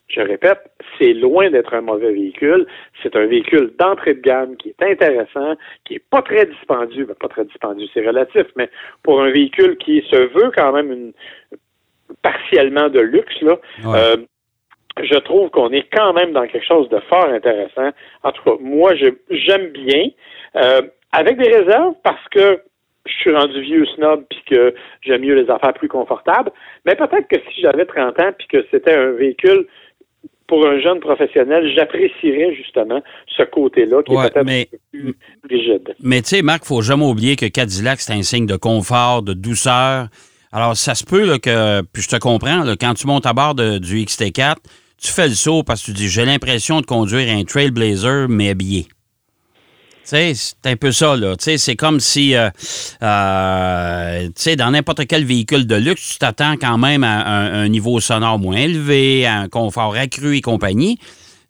je 0.07 0.21
répète, 0.21 0.59
c'est 0.99 1.13
loin 1.13 1.49
d'être 1.49 1.73
un 1.73 1.81
mauvais 1.81 2.11
véhicule. 2.11 2.67
C'est 3.01 3.15
un 3.15 3.25
véhicule 3.25 3.73
d'entrée 3.79 4.13
de 4.13 4.21
gamme 4.21 4.55
qui 4.55 4.69
est 4.69 4.83
intéressant, 4.83 5.55
qui 5.83 5.95
est 5.95 6.03
pas 6.11 6.21
très 6.21 6.45
dispendieux. 6.45 7.05
Ben, 7.05 7.15
pas 7.15 7.27
très 7.27 7.45
dispendieux, 7.45 7.87
c'est 7.93 8.05
relatif, 8.05 8.45
mais 8.55 8.69
pour 9.01 9.21
un 9.21 9.31
véhicule 9.31 9.77
qui 9.77 10.05
se 10.09 10.15
veut 10.15 10.51
quand 10.55 10.71
même 10.73 10.91
une, 10.91 11.13
partiellement 12.21 12.89
de 12.89 12.99
luxe, 12.99 13.41
là, 13.41 13.57
euh, 13.85 14.17
je 15.01 15.17
trouve 15.19 15.49
qu'on 15.49 15.71
est 15.71 15.87
quand 15.91 16.13
même 16.13 16.31
dans 16.31 16.47
quelque 16.47 16.65
chose 16.65 16.89
de 16.89 16.99
fort 17.09 17.27
intéressant. 17.27 17.89
En 18.23 18.31
tout 18.31 18.43
cas, 18.43 18.55
moi, 18.61 18.93
j'aime 18.95 19.67
bien, 19.71 20.09
euh, 20.55 20.81
avec 21.11 21.37
des 21.37 21.49
réserves, 21.49 21.95
parce 22.03 22.27
que 22.31 22.61
je 23.05 23.13
suis 23.13 23.35
rendu 23.35 23.61
vieux 23.61 23.85
snob 23.95 24.25
puis 24.29 24.41
que 24.49 24.73
j'aime 25.01 25.21
mieux 25.21 25.35
les 25.35 25.49
affaires 25.49 25.73
plus 25.73 25.87
confortables. 25.87 26.51
Mais 26.85 26.95
peut-être 26.95 27.27
que 27.27 27.37
si 27.51 27.61
j'avais 27.61 27.85
30 27.85 28.19
ans 28.19 28.31
puis 28.37 28.47
que 28.47 28.65
c'était 28.71 28.95
un 28.95 29.11
véhicule 29.11 29.67
pour 30.47 30.65
un 30.65 30.79
jeune 30.79 30.99
professionnel, 30.99 31.71
j'apprécierais 31.75 32.53
justement 32.55 33.01
ce 33.35 33.43
côté-là 33.43 34.03
qui 34.03 34.13
est 34.13 34.31
peut-être 34.31 34.77
plus 34.91 35.15
rigide. 35.49 35.95
Mais 36.01 36.21
tu 36.21 36.29
sais, 36.29 36.41
Marc, 36.41 36.63
il 36.65 36.67
faut 36.67 36.81
jamais 36.81 37.05
oublier 37.05 37.35
que 37.35 37.47
Cadillac, 37.47 37.99
c'est 37.99 38.13
un 38.13 38.21
signe 38.21 38.45
de 38.45 38.55
confort, 38.55 39.23
de 39.23 39.33
douceur. 39.33 40.07
Alors, 40.55 40.77
ça 40.77 40.95
se 40.95 41.03
peut 41.03 41.37
que, 41.37 41.81
puis 41.91 42.01
je 42.01 42.07
te 42.07 42.15
comprends, 42.15 42.63
quand 42.79 42.93
tu 42.93 43.07
montes 43.07 43.25
à 43.25 43.33
bord 43.33 43.55
du 43.55 44.05
XT4, 44.05 44.55
tu 44.97 45.11
fais 45.11 45.27
le 45.27 45.35
saut 45.35 45.63
parce 45.63 45.81
que 45.81 45.87
tu 45.87 45.91
dis 45.91 46.07
j'ai 46.07 46.23
l'impression 46.23 46.79
de 46.79 46.85
conduire 46.85 47.29
un 47.29 47.43
Trailblazer, 47.43 48.29
mais 48.29 48.51
habillé. 48.51 48.83
Tu 48.83 50.11
sais, 50.11 50.31
c'est 50.33 50.71
un 50.71 50.77
peu 50.77 50.93
ça, 50.93 51.17
là. 51.17 51.35
C'est 51.37 51.75
comme 51.75 51.99
si, 51.99 52.35
euh, 52.35 52.49
euh, 53.03 54.27
tu 54.27 54.31
sais, 54.37 54.55
dans 54.55 54.71
n'importe 54.71 55.05
quel 55.07 55.25
véhicule 55.25 55.67
de 55.67 55.75
luxe, 55.75 56.13
tu 56.13 56.19
t'attends 56.19 56.55
quand 56.55 56.77
même 56.77 57.03
à 57.03 57.25
un, 57.25 57.67
niveau 57.67 57.99
sonore 57.99 58.39
moins 58.39 58.55
élevé, 58.55 59.25
à 59.25 59.39
un 59.39 59.49
confort 59.49 59.93
accru 59.97 60.37
et 60.37 60.41
compagnie. 60.41 60.99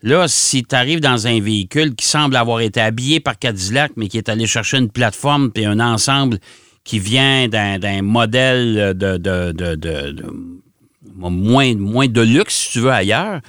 Là, 0.01 0.27
si 0.27 0.63
tu 0.63 0.73
arrives 0.73 0.99
dans 0.99 1.27
un 1.27 1.39
véhicule 1.39 1.93
qui 1.93 2.07
semble 2.07 2.35
avoir 2.35 2.59
été 2.61 2.81
habillé 2.81 3.19
par 3.19 3.37
Cadillac, 3.37 3.91
mais 3.97 4.07
qui 4.07 4.17
est 4.17 4.29
allé 4.29 4.47
chercher 4.47 4.77
une 4.77 4.89
plateforme 4.89 5.51
puis 5.51 5.65
un 5.65 5.79
ensemble 5.79 6.39
qui 6.85 6.99
vient 6.99 7.47
d'un 7.47 8.01
modèle 8.01 8.93
de, 8.95 9.17
de, 9.17 10.15
moins, 11.13 11.75
moins 11.75 12.07
de 12.07 12.21
luxe, 12.21 12.53
si 12.55 12.71
tu 12.73 12.79
veux, 12.79 12.91
ailleurs, 12.91 13.39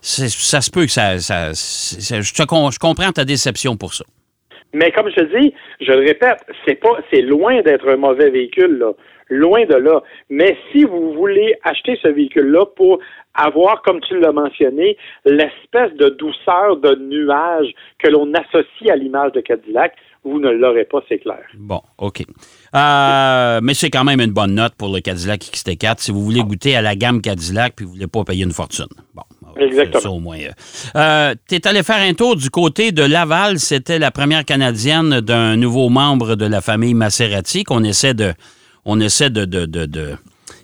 ça 0.00 0.60
se 0.60 0.70
peut 0.70 0.86
que 0.86 0.92
ça. 0.92 1.18
ça, 1.18 1.50
je, 1.52 2.22
je 2.22 2.78
comprends 2.78 3.12
ta 3.12 3.24
déception 3.24 3.76
pour 3.76 3.92
ça. 3.92 4.04
Mais 4.72 4.90
comme 4.90 5.08
je 5.08 5.14
te 5.14 5.40
dis, 5.40 5.54
je 5.80 5.92
le 5.92 6.04
répète, 6.04 6.38
c'est 6.66 6.74
pas, 6.74 6.98
c'est 7.12 7.22
loin 7.22 7.62
d'être 7.62 7.88
un 7.88 7.96
mauvais 7.96 8.30
véhicule. 8.30 8.78
Là. 8.78 8.92
Loin 9.30 9.64
de 9.64 9.76
là. 9.76 10.02
Mais 10.28 10.56
si 10.70 10.84
vous 10.84 11.14
voulez 11.14 11.54
acheter 11.62 11.98
ce 12.02 12.08
véhicule-là 12.08 12.66
pour 12.76 12.98
avoir, 13.34 13.82
comme 13.82 14.00
tu 14.00 14.18
l'as 14.18 14.32
mentionné, 14.32 14.96
l'espèce 15.24 15.94
de 15.94 16.08
douceur 16.10 16.76
de 16.78 16.96
nuage 16.96 17.72
que 17.98 18.10
l'on 18.10 18.32
associe 18.34 18.90
à 18.90 18.96
l'image 18.96 19.32
de 19.32 19.40
Cadillac, 19.40 19.94
vous 20.24 20.40
ne 20.40 20.50
l'aurez 20.50 20.84
pas, 20.84 21.00
c'est 21.08 21.18
clair. 21.18 21.42
Bon, 21.58 21.80
OK. 21.98 22.24
Euh, 22.74 23.60
mais 23.62 23.74
c'est 23.74 23.90
quand 23.90 24.04
même 24.04 24.20
une 24.20 24.32
bonne 24.32 24.54
note 24.54 24.74
pour 24.74 24.92
le 24.92 25.00
Cadillac 25.00 25.42
XT4 25.42 25.96
si 25.98 26.10
vous 26.10 26.24
voulez 26.24 26.42
goûter 26.42 26.74
à 26.76 26.82
la 26.82 26.96
gamme 26.96 27.20
Cadillac 27.20 27.74
puis 27.76 27.84
vous 27.84 27.92
ne 27.92 27.96
voulez 27.96 28.06
pas 28.06 28.24
payer 28.24 28.44
une 28.44 28.52
fortune. 28.52 28.86
Bon. 29.14 29.22
Exactement. 29.56 30.00
Ça, 30.00 30.10
au 30.10 30.20
moins. 30.20 30.38
Euh, 30.96 31.34
tu 31.48 31.54
es 31.54 31.66
allé 31.66 31.82
faire 31.82 32.02
un 32.02 32.14
tour 32.14 32.36
du 32.36 32.50
côté 32.50 32.92
de 32.92 33.02
Laval. 33.02 33.58
C'était 33.58 33.98
la 33.98 34.10
première 34.10 34.44
Canadienne 34.44 35.20
d'un 35.20 35.56
nouveau 35.56 35.88
membre 35.88 36.34
de 36.34 36.46
la 36.46 36.60
famille 36.60 36.94
Maserati 36.94 37.64
qu'on 37.64 37.84
essaie 37.84 38.14
de. 38.14 38.32
On 38.84 39.00
essaie 39.00 39.30
de, 39.30 39.44
de, 39.44 39.64
de, 39.64 39.86
de 39.86 40.16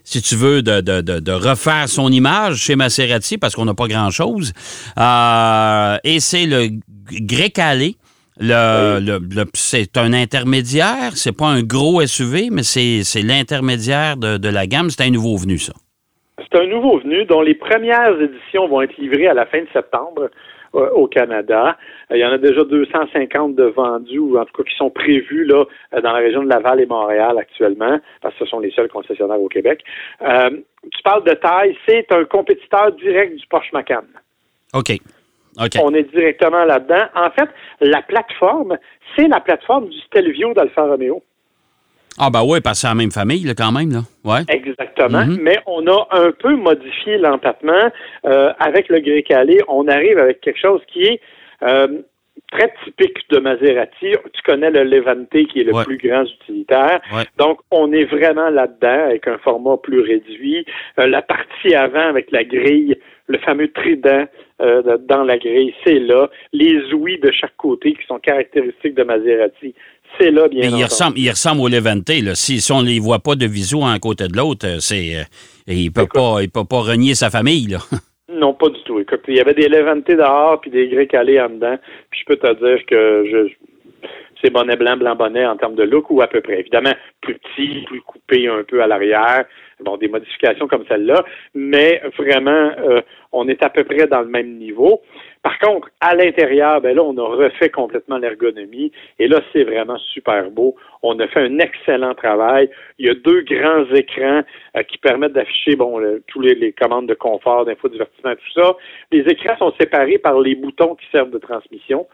si 0.05 0.21
tu 0.21 0.35
veux, 0.35 0.61
de, 0.61 0.81
de, 0.81 1.01
de, 1.01 1.33
refaire 1.33 1.89
son 1.89 2.11
image 2.11 2.57
chez 2.57 2.77
Maserati 2.77 3.39
parce 3.39 3.55
qu'on 3.55 3.65
n'a 3.65 3.75
pas 3.75 3.87
grand-chose. 3.87 4.53
Euh, 4.99 5.99
et 6.05 6.21
c'est 6.21 6.47
le 6.47 6.69
Grecale. 7.13 7.93
Le, 8.41 9.01
le, 9.01 9.45
c'est 9.53 9.99
un 9.99 10.15
intermédiaire, 10.15 11.13
c'est 11.13 11.37
pas 11.37 11.47
un 11.47 11.63
gros 11.63 12.01
SUV, 12.01 12.49
mais 12.51 12.63
c'est 12.63 13.23
l'intermédiaire 13.23 14.17
de, 14.17 14.39
de 14.39 14.49
la 14.49 14.67
gamme. 14.67 14.89
C'est 14.89 15.05
un 15.05 15.11
nouveau 15.11 15.37
venu, 15.37 15.59
ça. 15.59 15.75
C'est 16.39 16.59
un 16.59 16.67
nouveau 16.67 16.99
venu 16.99 17.25
dont 17.27 17.43
les 17.43 17.55
premières 17.55 18.19
éditions 18.21 18.67
vont 18.67 18.81
être 18.81 18.97
livrées 18.97 19.29
à 19.29 19.35
la 19.35 19.47
fin 19.47 19.61
de 19.61 19.69
septembre 19.73 20.31
euh, 20.75 20.89
au 20.91 21.07
Canada. 21.07 21.77
Euh, 22.11 22.17
il 22.17 22.21
y 22.21 22.25
en 22.25 22.33
a 22.33 22.39
déjà 22.39 22.65
250 22.65 23.57
de 23.57 23.65
vendus, 23.65 24.19
ou 24.19 24.39
en 24.39 24.45
tout 24.45 24.53
cas 24.57 24.63
qui 24.63 24.77
sont 24.77 24.89
prévus 24.91 25.45
là, 25.45 25.65
euh, 25.95 26.01
dans 26.01 26.13
la 26.13 26.21
région 26.21 26.43
de 26.43 26.49
Laval 26.49 26.81
et 26.81 26.87
Montréal 26.87 27.37
actuellement, 27.39 27.99
parce 28.23 28.35
que 28.35 28.45
ce 28.45 28.51
sont 28.51 28.61
les 28.61 28.71
seuls 28.71 28.89
concessionnaires 28.89 29.41
au 29.41 29.49
Québec. 29.49 29.83
tu 30.21 31.03
parles 31.05 31.25
de 31.25 31.35
taille, 31.35 31.77
c'est 31.87 32.07
un 32.13 32.25
compétiteur 32.25 32.93
direct 32.93 33.37
du 33.37 33.47
Porsche 33.49 33.73
Macan. 33.73 34.03
OK. 34.73 34.93
On 35.83 35.95
est 35.95 36.11
directement 36.15 36.65
là-dedans. 36.65 37.05
En 37.15 37.31
fait, 37.31 37.49
la 37.81 38.03
plateforme, 38.03 38.79
c'est 39.17 39.29
la 39.29 39.41
plateforme 39.41 39.89
du 39.89 39.99
Stelvio 40.01 40.55
d'Alfa 40.55 40.83
Romeo. 40.83 41.23
Ah 42.19 42.29
ben 42.31 42.43
oui, 42.45 42.61
parce 42.61 42.79
que 42.79 42.81
c'est 42.83 42.89
la 42.89 42.95
même 42.95 43.11
famille 43.11 43.45
là, 43.45 43.55
quand 43.57 43.73
même. 43.73 43.93
Là. 43.93 44.01
Ouais. 44.25 44.41
Exactement. 44.49 45.21
Mm-hmm. 45.21 45.41
Mais 45.41 45.59
on 45.67 45.87
a 45.87 46.09
un 46.11 46.33
peu 46.33 46.55
modifié 46.57 47.19
l'empattement. 47.19 47.91
Euh, 48.27 48.53
avec 48.59 48.89
le 48.89 49.01
gré 49.01 49.23
calé, 49.23 49.59
on 49.69 49.89
arrive 49.89 50.19
avec 50.19 50.41
quelque 50.41 50.61
chose 50.61 50.81
qui 50.93 51.05
est 51.05 51.21
euh, 51.63 52.03
très 52.51 52.73
typique 52.85 53.19
de 53.31 53.39
Maserati. 53.39 54.15
Tu 54.33 54.43
connais 54.45 54.71
le 54.71 54.85
Levante 54.85 55.31
qui 55.31 55.61
est 55.61 55.65
le 55.65 55.85
plus 55.85 55.99
grand 55.99 56.25
utilitaire. 56.25 57.01
Donc, 57.39 57.61
on 57.71 57.93
est 57.93 58.05
vraiment 58.05 58.51
là-dedans 58.51 59.05
avec 59.07 59.27
un 59.29 59.39
format 59.39 59.77
plus 59.77 60.01
réduit. 60.01 60.65
Euh, 60.99 61.07
la 61.07 61.23
partie 61.23 61.75
avant 61.75 62.09
avec 62.09 62.31
la 62.33 62.45
grille, 62.45 62.97
le 63.31 63.39
fameux 63.39 63.71
trident 63.73 64.27
dans 65.09 65.23
la 65.23 65.39
grille, 65.39 65.73
c'est 65.85 65.99
là. 65.99 66.29
Les 66.53 66.93
ouïes 66.93 67.19
de 67.19 67.31
chaque 67.31 67.57
côté 67.57 67.95
qui 67.95 68.07
sont 68.07 68.19
caractéristiques 68.19 68.95
de 68.95 69.05
Maserati, 69.05 69.75
c'est 70.19 70.31
là, 70.31 70.49
bien 70.49 70.71
Mais 70.71 70.79
il 70.79 70.85
ressemble, 70.85 71.19
il 71.19 71.31
ressemble 71.31 71.61
au 71.61 71.69
Levante. 71.69 72.09
Là. 72.09 72.35
Si, 72.35 72.61
on 72.73 72.83
ne 72.83 72.89
les 72.89 72.99
voit 72.99 73.21
pas 73.21 73.35
de 73.35 73.47
visu 73.47 73.77
un 73.83 73.99
côté 73.99 74.29
de 74.29 74.37
l'autre, 74.37 74.67
euh, 74.67 74.79
c'est 74.81 75.17
euh, 75.17 75.23
il 75.67 75.87
ne 75.87 75.91
peut, 75.91 76.07
pas, 76.13 76.39
peut 76.53 76.69
pas 76.69 76.81
renier 76.81 77.15
sa 77.15 77.31
famille. 77.31 77.69
Là. 77.69 77.79
Non, 78.33 78.55
pas 78.55 78.69
du 78.69 78.81
tout. 78.85 79.01
Écoute, 79.01 79.23
il 79.27 79.35
y 79.35 79.41
avait 79.41 79.55
des 79.55 79.69
Levante 79.69 80.07
dehors 80.07 80.61
puis 80.61 80.71
des 80.71 80.87
Grecs 80.87 81.13
allés 81.15 81.41
en 81.41 81.49
dedans. 81.49 81.77
Puis 82.11 82.21
je 82.21 82.27
peux 82.27 82.37
te 82.37 82.65
dire 82.65 82.87
que 82.87 83.25
je, 83.29 83.53
c'est 84.41 84.51
bonnet 84.51 84.77
blanc, 84.77 84.97
blanc 84.97 85.17
bonnet 85.17 85.45
en 85.45 85.57
termes 85.57 85.75
de 85.75 85.83
look 85.83 86.11
ou 86.11 86.23
à 86.23 86.29
peu 86.29 86.41
près. 86.41 86.61
Évidemment, 86.61 86.95
plus 87.21 87.35
petit, 87.35 87.83
plus 87.87 88.01
coupé 88.03 88.47
un 88.47 88.63
peu 88.63 88.85
à 88.85 88.87
l'arrière. 88.87 89.47
Bon, 89.85 89.97
des 89.97 90.09
modifications 90.09 90.69
comme 90.69 90.85
celle-là, 90.89 91.25
mais 91.55 92.03
vraiment, 92.19 92.71
euh, 92.79 93.01
on 93.33 93.49
est 93.49 93.63
à 93.63 93.71
peu 93.71 93.85
près 93.85 94.07
dans 94.07 94.21
le 94.21 94.29
même 94.29 94.57
niveau. 94.57 95.01
Par 95.43 95.59
contre, 95.59 95.89
à 96.01 96.15
l'intérieur, 96.15 96.81
ben 96.81 96.95
là, 96.95 97.03
on 97.03 97.17
a 97.17 97.23
refait 97.23 97.71
complètement 97.71 98.19
l'ergonomie 98.19 98.93
et 99.19 99.27
là, 99.27 99.41
c'est 99.53 99.65
vraiment 99.65 99.97
super 99.99 100.51
beau. 100.51 100.77
On 101.03 101.19
a 101.19 101.27
fait 101.29 101.41
un 101.41 101.59
excellent 101.59 102.15
travail. 102.15 102.69
Il 102.99 103.07
y 103.07 103.09
a 103.09 103.15
deux 103.15 103.41
grands 103.43 103.87
écrans 103.95 104.43
euh, 104.77 104.83
qui 104.83 104.99
permettent 104.99 105.33
d'afficher 105.33 105.77
bon 105.77 106.01
tous 106.27 106.41
les, 106.41 106.55
les, 106.55 106.73
commandes 106.73 107.07
de 107.07 107.15
confort, 107.15 107.65
d'infodivertissement, 107.65 108.35
tout 108.35 108.61
ça. 108.61 108.77
Les 109.13 109.21
écrans 109.21 109.57
sont 109.59 109.73
séparés 109.81 110.19
par 110.19 110.39
les 110.41 110.55
boutons 110.55 110.95
qui 110.95 111.07
servent 111.11 111.31
de 111.31 111.39
transmission. 111.39 112.07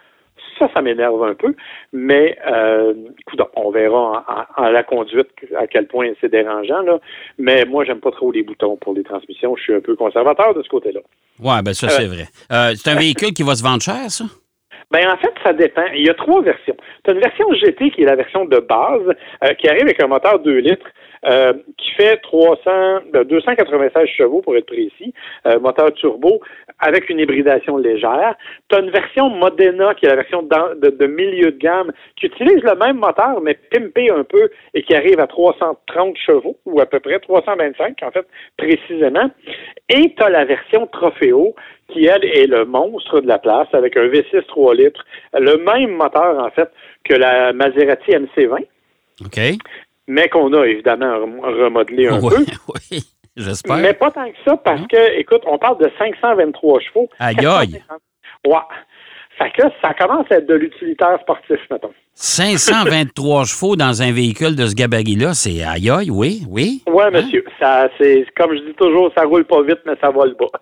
Ça, 0.58 0.68
ça 0.74 0.82
m'énerve 0.82 1.22
un 1.22 1.34
peu, 1.34 1.54
mais 1.92 2.38
euh, 2.46 2.94
on 3.56 3.70
verra 3.70 4.24
en, 4.56 4.68
la 4.68 4.82
conduite 4.82 5.28
à 5.58 5.66
quel 5.66 5.86
point 5.86 6.10
c'est 6.20 6.30
dérangeant. 6.30 6.80
Là. 6.80 6.98
Mais 7.38 7.64
moi, 7.64 7.84
j'aime 7.84 8.00
pas 8.00 8.10
trop 8.10 8.32
les 8.32 8.42
boutons 8.42 8.76
pour 8.76 8.94
les 8.94 9.02
transmissions. 9.02 9.54
Je 9.56 9.62
suis 9.62 9.74
un 9.74 9.80
peu 9.80 9.96
conservateur 9.96 10.54
de 10.54 10.62
ce 10.62 10.68
côté-là. 10.68 11.00
Oui, 11.40 11.54
ben 11.64 11.74
ça, 11.74 11.88
c'est 11.88 12.04
euh, 12.04 12.08
vrai. 12.08 12.24
Euh, 12.52 12.72
c'est 12.74 12.90
un 12.90 12.96
véhicule 12.96 13.32
qui 13.32 13.42
va 13.42 13.54
se 13.54 13.62
vendre 13.62 13.82
cher, 13.82 14.10
ça? 14.10 14.24
Ben 14.90 15.08
en 15.08 15.16
fait, 15.16 15.32
ça 15.42 15.52
dépend. 15.52 15.86
Il 15.94 16.06
y 16.06 16.10
a 16.10 16.14
trois 16.14 16.42
versions. 16.42 16.76
Tu 17.04 17.10
as 17.10 17.14
une 17.14 17.20
version 17.20 17.52
GT 17.52 17.90
qui 17.90 18.02
est 18.02 18.06
la 18.06 18.14
version 18.14 18.44
de 18.44 18.58
base, 18.58 19.14
euh, 19.44 19.54
qui 19.54 19.68
arrive 19.68 19.82
avec 19.82 20.02
un 20.02 20.06
moteur 20.06 20.38
2 20.38 20.58
litres 20.58 20.86
euh, 21.24 21.52
qui 21.78 21.90
fait 21.92 22.18
300, 22.18 22.60
296 23.12 23.92
ben, 23.94 24.06
chevaux 24.06 24.42
pour 24.42 24.56
être 24.56 24.66
précis, 24.66 25.14
euh, 25.46 25.58
moteur 25.58 25.92
turbo 25.94 26.40
avec 26.78 27.08
une 27.08 27.20
hybridation 27.20 27.76
légère. 27.76 28.34
Tu 28.68 28.76
as 28.76 28.80
une 28.80 28.90
version 28.90 29.30
Modena 29.30 29.94
qui 29.94 30.06
est 30.06 30.10
la 30.10 30.16
version 30.16 30.42
de, 30.42 31.06
milieu 31.06 31.52
de 31.52 31.58
gamme 31.58 31.92
qui 32.16 32.26
utilise 32.26 32.62
le 32.62 32.74
même 32.76 32.98
moteur 32.98 33.40
mais 33.40 33.54
pimpé 33.54 34.10
un 34.10 34.24
peu 34.24 34.50
et 34.74 34.82
qui 34.82 34.94
arrive 34.94 35.20
à 35.20 35.26
330 35.26 36.16
chevaux 36.18 36.58
ou 36.66 36.80
à 36.80 36.86
peu 36.86 37.00
près 37.00 37.18
325 37.18 38.02
en 38.02 38.10
fait 38.10 38.26
précisément. 38.56 39.30
Et 39.88 40.14
tu 40.14 40.22
as 40.22 40.28
la 40.28 40.44
version 40.44 40.86
Trofeo 40.86 41.54
qui, 41.92 42.06
elle, 42.06 42.24
est 42.24 42.46
le 42.46 42.64
monstre 42.64 43.20
de 43.20 43.28
la 43.28 43.38
place 43.38 43.68
avec 43.72 43.96
un 43.96 44.06
V6 44.08 44.44
3 44.46 44.74
litres, 44.74 45.04
le 45.34 45.56
même 45.56 45.96
moteur, 45.96 46.38
en 46.44 46.50
fait, 46.50 46.68
que 47.04 47.14
la 47.14 47.52
Maserati 47.52 48.10
MC20. 48.10 48.66
OK. 49.24 49.40
Mais 50.08 50.28
qu'on 50.28 50.52
a 50.52 50.64
évidemment 50.66 51.18
remodelé 51.42 52.08
un 52.08 52.20
peu. 52.20 52.44
Oui, 52.68 53.02
j'espère. 53.36 53.76
Mais 53.78 53.92
pas 53.94 54.10
tant 54.10 54.30
que 54.30 54.36
ça, 54.44 54.56
parce 54.56 54.80
hein? 54.80 54.86
que, 54.88 55.18
écoute, 55.18 55.42
on 55.46 55.58
parle 55.58 55.78
de 55.78 55.90
523 55.98 56.80
chevaux. 56.80 57.08
Aïe 57.18 57.44
aïe! 57.44 57.82
Ouais. 58.46 58.58
Fait 59.38 59.50
que 59.50 59.62
ça 59.82 59.92
commence 59.92 60.26
à 60.30 60.36
être 60.36 60.46
de 60.46 60.54
l'utilitaire 60.54 61.18
sportif, 61.20 61.58
mettons. 61.70 61.92
523 62.14 63.44
chevaux 63.48 63.76
dans 63.76 64.00
un 64.00 64.10
véhicule 64.10 64.56
de 64.56 64.66
ce 64.66 64.74
gabarit-là, 64.74 65.34
c'est 65.34 65.62
aïe 65.62 65.90
aïe, 65.90 66.10
oui, 66.10 66.42
oui. 66.48 66.82
Oui, 66.86 67.04
hein? 67.04 67.10
monsieur. 67.10 67.44
Ça, 67.60 67.90
c'est, 67.98 68.24
comme 68.34 68.54
je 68.54 68.60
dis 68.60 68.72
toujours, 68.74 69.12
ça 69.14 69.24
roule 69.24 69.44
pas 69.44 69.62
vite, 69.62 69.80
mais 69.84 69.92
ça 70.00 70.08
vole 70.08 70.34
pas. 70.36 70.46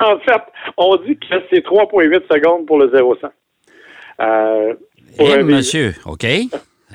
en 0.00 0.18
fait, 0.20 0.42
on 0.76 0.96
dit 0.98 1.18
que 1.18 1.26
c'est 1.50 1.66
3,8 1.66 2.32
secondes 2.32 2.66
pour 2.66 2.78
le 2.78 2.88
0-100. 2.88 3.30
Euh, 4.20 4.74
eh, 5.18 5.42
monsieur, 5.42 5.94
OK? 6.06 6.26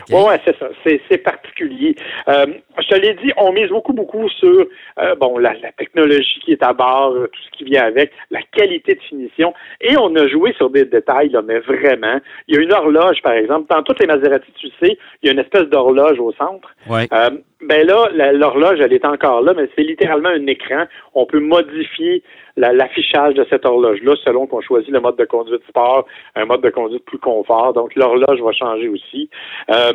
Oui, 0.09 0.21
ouais, 0.21 0.41
c'est 0.43 0.57
ça. 0.57 0.69
C'est 0.83 1.17
particulier. 1.19 1.95
Euh, 2.27 2.47
je 2.79 2.87
te 2.87 2.95
l'ai 2.95 3.13
dit, 3.13 3.31
on 3.37 3.53
mise 3.53 3.69
beaucoup, 3.69 3.93
beaucoup 3.93 4.27
sur 4.29 4.65
euh, 4.99 5.15
bon 5.15 5.37
la, 5.37 5.53
technologie 5.77 6.39
qui 6.43 6.51
est 6.51 6.63
à 6.63 6.73
bord, 6.73 7.13
tout 7.13 7.41
ce 7.45 7.57
qui 7.57 7.63
vient 7.65 7.83
avec, 7.85 8.11
la 8.31 8.41
qualité 8.41 8.95
de 8.95 9.01
finition. 9.01 9.53
Et 9.81 9.95
on 9.97 10.15
a 10.15 10.27
joué 10.27 10.53
sur 10.53 10.69
des 10.69 10.85
détails, 10.85 11.29
là, 11.29 11.41
mais 11.41 11.59
vraiment. 11.59 12.19
Il 12.47 12.55
y 12.55 12.57
a 12.57 12.61
une 12.61 12.73
horloge, 12.73 13.21
par 13.21 13.33
exemple. 13.33 13.67
Dans 13.69 13.83
toutes 13.83 13.99
les 13.99 14.07
Maserati, 14.07 14.51
tu 14.59 14.67
sais, 14.81 14.97
il 15.21 15.27
y 15.27 15.29
a 15.29 15.33
une 15.33 15.39
espèce 15.39 15.65
d'horloge 15.65 16.19
au 16.19 16.31
centre. 16.33 16.69
Ouais. 16.89 17.07
Euh, 17.13 17.29
ben 17.67 17.85
là, 17.85 18.31
l'horloge, 18.31 18.79
elle 18.79 18.93
est 18.93 19.05
encore 19.05 19.41
là, 19.41 19.53
mais 19.55 19.69
c'est 19.75 19.83
littéralement 19.83 20.29
un 20.29 20.47
écran. 20.47 20.85
On 21.13 21.25
peut 21.25 21.39
modifier 21.39 22.23
l'affichage 22.57 23.33
de 23.33 23.45
cette 23.49 23.65
horloge-là 23.65 24.15
selon 24.23 24.47
qu'on 24.47 24.61
choisit 24.61 24.91
le 24.91 24.99
mode 24.99 25.17
de 25.17 25.25
conduite 25.25 25.63
sport, 25.67 26.05
un 26.35 26.45
mode 26.45 26.61
de 26.61 26.69
conduite 26.69 27.05
plus 27.05 27.19
confort. 27.19 27.73
Donc, 27.73 27.95
l'horloge 27.95 28.41
va 28.41 28.51
changer 28.51 28.87
aussi. 28.87 29.29
Euh, 29.69 29.93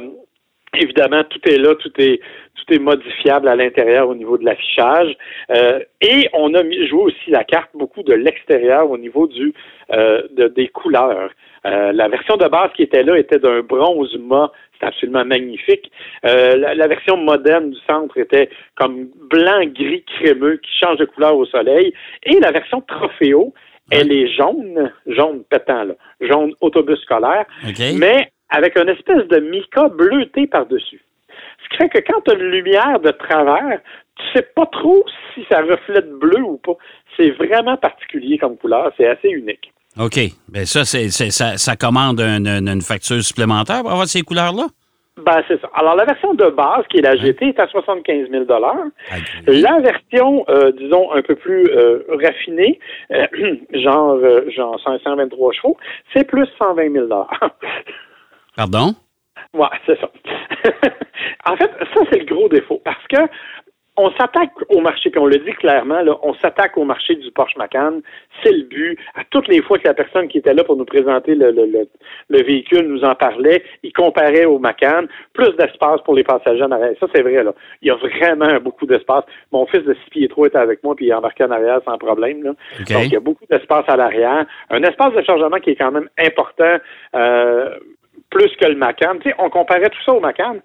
évidemment, 0.74 1.22
tout 1.24 1.40
est 1.48 1.58
là, 1.58 1.74
tout 1.74 1.92
est 1.98 2.20
tout 2.58 2.74
est 2.74 2.78
modifiable 2.78 3.48
à 3.48 3.56
l'intérieur 3.56 4.08
au 4.08 4.14
niveau 4.14 4.36
de 4.36 4.44
l'affichage. 4.44 5.16
Euh, 5.50 5.80
et 6.00 6.28
on 6.32 6.54
a 6.54 6.62
joué 6.86 7.02
aussi 7.02 7.30
la 7.30 7.44
carte 7.44 7.70
beaucoup 7.74 8.02
de 8.02 8.14
l'extérieur 8.14 8.90
au 8.90 8.98
niveau 8.98 9.26
du 9.26 9.54
euh, 9.92 10.22
des 10.36 10.68
couleurs. 10.68 11.30
La 11.64 12.08
version 12.08 12.36
de 12.36 12.46
base 12.48 12.70
qui 12.74 12.82
était 12.82 13.02
là 13.02 13.18
était 13.18 13.38
d'un 13.38 13.60
bronze 13.60 14.16
mat 14.18 14.52
c'est 14.78 14.86
absolument 14.86 15.24
magnifique. 15.24 15.90
Euh, 16.24 16.56
la, 16.56 16.86
version 16.86 17.16
moderne 17.16 17.70
du 17.70 17.78
centre 17.86 18.16
était 18.18 18.48
comme 18.76 19.08
blanc, 19.30 19.64
gris, 19.66 20.04
crémeux, 20.04 20.56
qui 20.56 20.70
change 20.80 20.98
de 20.98 21.04
couleur 21.04 21.36
au 21.36 21.46
soleil. 21.46 21.92
Et 22.24 22.38
la 22.40 22.52
version 22.52 22.80
Trofeo, 22.82 23.54
elle 23.90 24.12
est 24.12 24.28
jaune, 24.34 24.92
jaune 25.06 25.42
pétant, 25.44 25.84
là, 25.84 25.94
jaune 26.20 26.52
autobus 26.60 27.00
scolaire, 27.00 27.46
mais 27.96 28.30
avec 28.50 28.76
une 28.76 28.88
espèce 28.88 29.26
de 29.28 29.40
mica 29.40 29.88
bleuté 29.88 30.46
par-dessus. 30.46 31.02
Ce 31.64 31.68
qui 31.70 31.76
fait 31.76 31.88
que 31.88 32.12
quand 32.12 32.20
tu 32.22 32.30
as 32.30 32.34
une 32.34 32.50
lumière 32.50 33.00
de 33.00 33.10
travers, 33.10 33.80
tu 34.16 34.24
sais 34.34 34.46
pas 34.54 34.66
trop 34.66 35.04
si 35.34 35.44
ça 35.50 35.60
reflète 35.60 36.10
bleu 36.10 36.40
ou 36.40 36.56
pas. 36.58 36.76
C'est 37.16 37.30
vraiment 37.30 37.76
particulier 37.76 38.38
comme 38.38 38.56
couleur, 38.56 38.92
c'est 38.96 39.06
assez 39.06 39.28
unique. 39.28 39.72
OK. 39.98 40.18
Bien, 40.48 40.64
ça, 40.64 40.84
c'est, 40.84 41.08
ça, 41.10 41.56
ça, 41.56 41.76
commande 41.76 42.20
une, 42.20 42.80
facture 42.82 43.22
supplémentaire 43.22 43.80
pour 43.82 43.90
avoir 43.90 44.06
ces 44.06 44.22
couleurs-là? 44.22 44.66
Ben, 45.24 45.42
c'est 45.48 45.60
ça. 45.60 45.68
Alors, 45.74 45.96
la 45.96 46.04
version 46.04 46.34
de 46.34 46.48
base, 46.50 46.84
qui 46.88 46.98
est 46.98 47.02
la 47.02 47.16
GT, 47.16 47.48
est 47.48 47.58
à 47.58 47.66
75 47.66 48.30
000 48.30 48.44
La 49.48 49.80
version, 49.80 50.44
euh, 50.48 50.70
disons, 50.78 51.12
un 51.12 51.22
peu 51.22 51.34
plus 51.34 51.68
euh, 51.70 52.04
raffinée, 52.22 52.78
euh, 53.10 53.26
genre, 53.74 54.20
genre 54.54 54.80
523 54.84 55.52
chevaux, 55.54 55.76
c'est 56.14 56.24
plus 56.24 56.46
120 56.58 56.92
000 56.92 57.08
Pardon? 58.56 58.94
Ouais, 59.54 59.66
c'est 59.86 59.98
ça. 59.98 60.10
en 61.46 61.56
fait, 61.56 61.70
ça, 61.94 62.00
c'est 62.12 62.20
le 62.20 62.26
gros 62.26 62.48
défaut. 62.48 62.80
Parce 62.84 63.04
que 63.08 63.18
on 63.98 64.10
s'attaque 64.12 64.52
au 64.68 64.80
marché, 64.80 65.10
puis 65.10 65.20
on 65.20 65.26
le 65.26 65.38
dit 65.38 65.52
clairement, 65.52 66.00
là, 66.02 66.16
on 66.22 66.32
s'attaque 66.34 66.78
au 66.78 66.84
marché 66.84 67.16
du 67.16 67.30
Porsche 67.32 67.56
Macan. 67.56 68.00
C'est 68.42 68.52
le 68.52 68.62
but. 68.62 68.98
À 69.16 69.24
toutes 69.28 69.48
les 69.48 69.60
fois 69.60 69.78
que 69.78 69.88
la 69.88 69.94
personne 69.94 70.28
qui 70.28 70.38
était 70.38 70.54
là 70.54 70.62
pour 70.62 70.76
nous 70.76 70.84
présenter 70.84 71.34
le, 71.34 71.50
le, 71.50 72.42
véhicule 72.42 72.86
nous 72.86 73.04
en 73.04 73.16
parlait, 73.16 73.64
il 73.82 73.92
comparait 73.92 74.44
au 74.44 74.58
Macan. 74.60 75.02
Plus 75.32 75.50
d'espace 75.56 76.00
pour 76.04 76.14
les 76.14 76.22
passagers 76.22 76.62
en 76.62 76.70
arrière. 76.70 76.92
Ça, 77.00 77.06
c'est 77.12 77.22
vrai. 77.22 77.42
Là. 77.42 77.52
Il 77.82 77.88
y 77.88 77.90
a 77.90 77.96
vraiment 77.96 78.60
beaucoup 78.60 78.86
d'espace. 78.86 79.24
Mon 79.50 79.66
fils 79.66 79.82
de 79.82 79.94
6 79.94 80.10
pieds 80.10 80.28
3 80.28 80.46
était 80.46 80.58
avec 80.58 80.84
moi, 80.84 80.94
puis 80.94 81.06
il 81.06 81.14
embarqué 81.14 81.44
en 81.44 81.50
arrière 81.50 81.80
sans 81.84 81.98
problème. 81.98 82.44
Là. 82.44 82.50
Donc, 82.78 83.04
il 83.04 83.12
y 83.12 83.16
a 83.16 83.20
beaucoup 83.20 83.46
d'espace 83.50 83.84
à 83.88 83.96
l'arrière. 83.96 84.46
Un 84.70 84.82
espace 84.84 85.12
de 85.14 85.22
chargement 85.22 85.58
qui 85.58 85.70
est 85.70 85.76
quand 85.76 85.92
même 85.92 86.08
important, 86.18 86.76
euh, 87.16 87.70
plus 88.30 88.54
que 88.60 88.66
le 88.66 88.76
Macan. 88.76 89.16
Tu 89.20 89.30
sais, 89.30 89.34
on 89.38 89.50
comparait 89.50 89.90
tout 89.90 90.02
ça 90.06 90.12
au 90.12 90.20
Macan, 90.20 90.56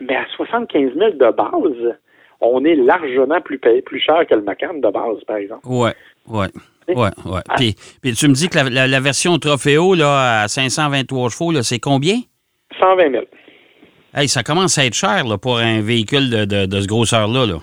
mais 0.00 0.16
à 0.16 0.26
75 0.36 0.92
000 0.94 1.10
de 1.12 1.30
base, 1.30 1.96
on 2.44 2.64
est 2.64 2.76
largement 2.76 3.40
plus, 3.40 3.58
plus 3.58 4.00
cher 4.00 4.26
que 4.26 4.34
le 4.34 4.42
Macan 4.42 4.74
de 4.74 4.90
base, 4.90 5.24
par 5.26 5.36
exemple. 5.36 5.62
Oui, 5.64 5.90
oui. 6.28 6.46
Oui, 6.88 7.08
oui. 7.24 7.38
Ah. 7.48 7.54
Puis, 7.56 8.12
tu 8.12 8.28
me 8.28 8.34
dis 8.34 8.48
que 8.48 8.58
la, 8.58 9.00
version 9.00 9.38
Trofeo 9.38 9.94
là, 9.94 10.42
à 10.42 10.48
523 10.48 11.30
chevaux, 11.30 11.52
c'est 11.62 11.78
combien? 11.78 12.16
120 12.78 13.10
000. 13.10 13.24
Hey, 14.14 14.28
ça 14.28 14.42
commence 14.42 14.78
à 14.78 14.84
être 14.84 14.94
cher 14.94 15.24
là, 15.24 15.38
pour 15.38 15.58
un 15.58 15.80
véhicule 15.80 16.30
de, 16.30 16.66
de, 16.66 16.80
ce 16.80 16.86
grosseur-là. 16.86 17.46
Là. 17.46 17.58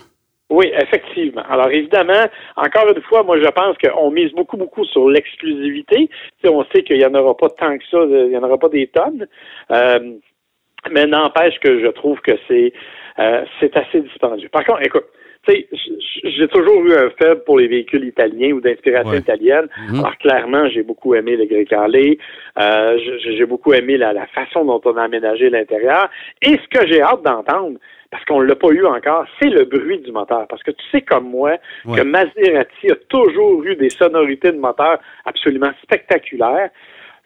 Oui, 0.50 0.70
effectivement. 0.76 1.44
Alors 1.50 1.70
évidemment, 1.72 2.26
encore 2.58 2.90
une 2.94 3.02
fois, 3.04 3.24
moi 3.24 3.40
je 3.40 3.48
pense 3.48 3.78
qu'on 3.78 4.12
mise 4.12 4.34
beaucoup, 4.34 4.58
beaucoup 4.58 4.84
sur 4.84 5.08
l'exclusivité. 5.08 6.10
on 6.44 6.66
sait 6.74 6.84
qu'il 6.84 6.98
n'y 6.98 7.06
en 7.06 7.14
aura 7.14 7.38
pas 7.38 7.50
tant 7.52 7.78
que 7.78 7.84
ça, 7.90 8.00
il 8.04 8.30
n'y 8.30 8.38
en 8.38 8.44
aura 8.44 8.58
pas 8.58 8.68
des 8.68 8.88
tonnes. 8.88 9.28
Euh, 9.72 10.18
mais 10.92 11.06
n'empêche 11.06 11.58
que 11.60 11.80
je 11.80 11.88
trouve 11.88 12.20
que 12.20 12.34
c'est 12.50 12.74
euh, 13.22 13.46
c'est 13.60 13.76
assez 13.78 14.02
dispendieux. 14.02 14.50
Par 14.50 14.66
contre, 14.66 14.82
écoute, 14.84 15.06
j'ai 15.48 16.48
toujours 16.50 16.86
eu 16.86 16.94
un 16.94 17.10
faible 17.20 17.44
pour 17.46 17.60
les 17.60 17.68
véhicules 17.68 18.06
italiens 18.06 18.52
ou 18.52 18.62
d'inspiration 18.62 19.14
italienne. 19.14 19.68
Mhm. 19.90 20.00
Alors 20.00 20.18
clairement, 20.18 20.70
j'ai 20.70 20.84
beaucoup 20.84 21.16
aimé 21.16 21.36
le 21.36 21.46
Grecale. 21.46 21.96
Euh, 22.60 22.98
j'ai 23.24 23.46
beaucoup 23.46 23.74
aimé 23.74 23.98
la, 23.98 24.28
façon 24.28 24.66
dont 24.66 24.82
on 24.86 24.98
a 24.98 25.04
aménagé 25.04 25.50
l'intérieur. 25.50 26.10
Et 26.42 26.58
ce 26.58 26.80
que 26.80 26.88
j'ai 26.88 27.02
hâte 27.02 27.24
d'entendre, 27.24 27.80
parce 28.12 28.24
qu'on 28.26 28.42
ne 28.42 28.48
l'a 28.48 28.56
pas 28.56 28.70
eu 28.70 28.86
encore, 28.86 29.26
c'est 29.42 29.50
le 29.50 29.66
bruit 29.66 30.00
du 30.00 30.12
moteur. 30.12 30.46
Parce 30.48 30.62
que 30.64 30.72
tu 30.72 30.84
sais 30.92 31.02
comme 31.02 31.30
moi 31.30 31.58
que 31.86 32.02
Maserati 32.02 32.92
a 32.92 32.96
toujours 33.10 33.64
eu 33.64 33.76
des 33.76 33.90
sonorités 33.90 34.52
de 34.52 34.60
moteur 34.60 35.00
absolument 35.26 35.72
spectaculaires. 35.82 36.70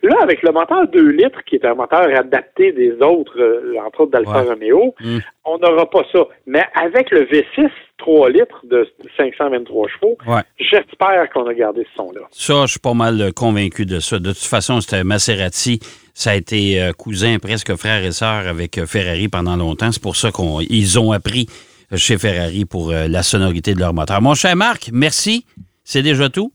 Là, 0.03 0.15
avec 0.21 0.43
le 0.43 0.51
moteur 0.51 0.87
2 0.87 1.09
litres, 1.09 1.43
qui 1.45 1.55
est 1.55 1.65
un 1.65 1.73
moteur 1.73 2.07
adapté 2.15 2.71
des 2.71 2.93
autres, 3.01 3.39
euh, 3.39 3.75
entre 3.85 4.01
autres 4.01 4.11
d'Alfa 4.11 4.43
Romeo, 4.43 4.93
mm. 4.99 5.17
on 5.45 5.57
n'aura 5.57 5.89
pas 5.89 6.03
ça. 6.11 6.19
Mais 6.45 6.63
avec 6.75 7.09
le 7.11 7.25
V6 7.25 7.69
3 7.97 8.29
litres 8.29 8.61
de 8.65 8.87
523 9.17 9.87
chevaux, 9.87 10.17
j'espère 10.59 11.29
qu'on 11.33 11.47
a 11.47 11.53
gardé 11.53 11.87
ce 11.91 11.95
son-là. 11.95 12.21
Ça, 12.31 12.65
je 12.65 12.71
suis 12.71 12.79
pas 12.79 12.93
mal 12.93 13.19
euh, 13.21 13.31
convaincu 13.31 13.85
de 13.85 13.99
ça. 13.99 14.19
De 14.19 14.29
toute 14.29 14.37
façon, 14.37 14.81
c'était 14.81 15.03
Maserati. 15.03 15.79
Ça 16.13 16.31
a 16.31 16.35
été 16.35 16.81
euh, 16.81 16.91
cousin, 16.91 17.37
presque 17.39 17.75
frère 17.75 18.03
et 18.03 18.11
sœur 18.11 18.47
avec 18.47 18.83
Ferrari 18.85 19.27
pendant 19.27 19.55
longtemps. 19.55 19.91
C'est 19.91 20.03
pour 20.03 20.17
ça 20.17 20.29
qu'ils 20.31 20.99
ont 20.99 21.13
appris 21.13 21.47
chez 21.95 22.17
Ferrari 22.17 22.65
pour 22.65 22.91
la 22.91 23.23
sonorité 23.23 23.73
de 23.73 23.79
leur 23.79 23.93
moteur. 23.93 24.21
Mon 24.21 24.33
cher 24.33 24.55
Marc, 24.55 24.89
merci. 24.91 25.45
C'est 25.83 26.01
déjà 26.01 26.29
tout? 26.29 26.51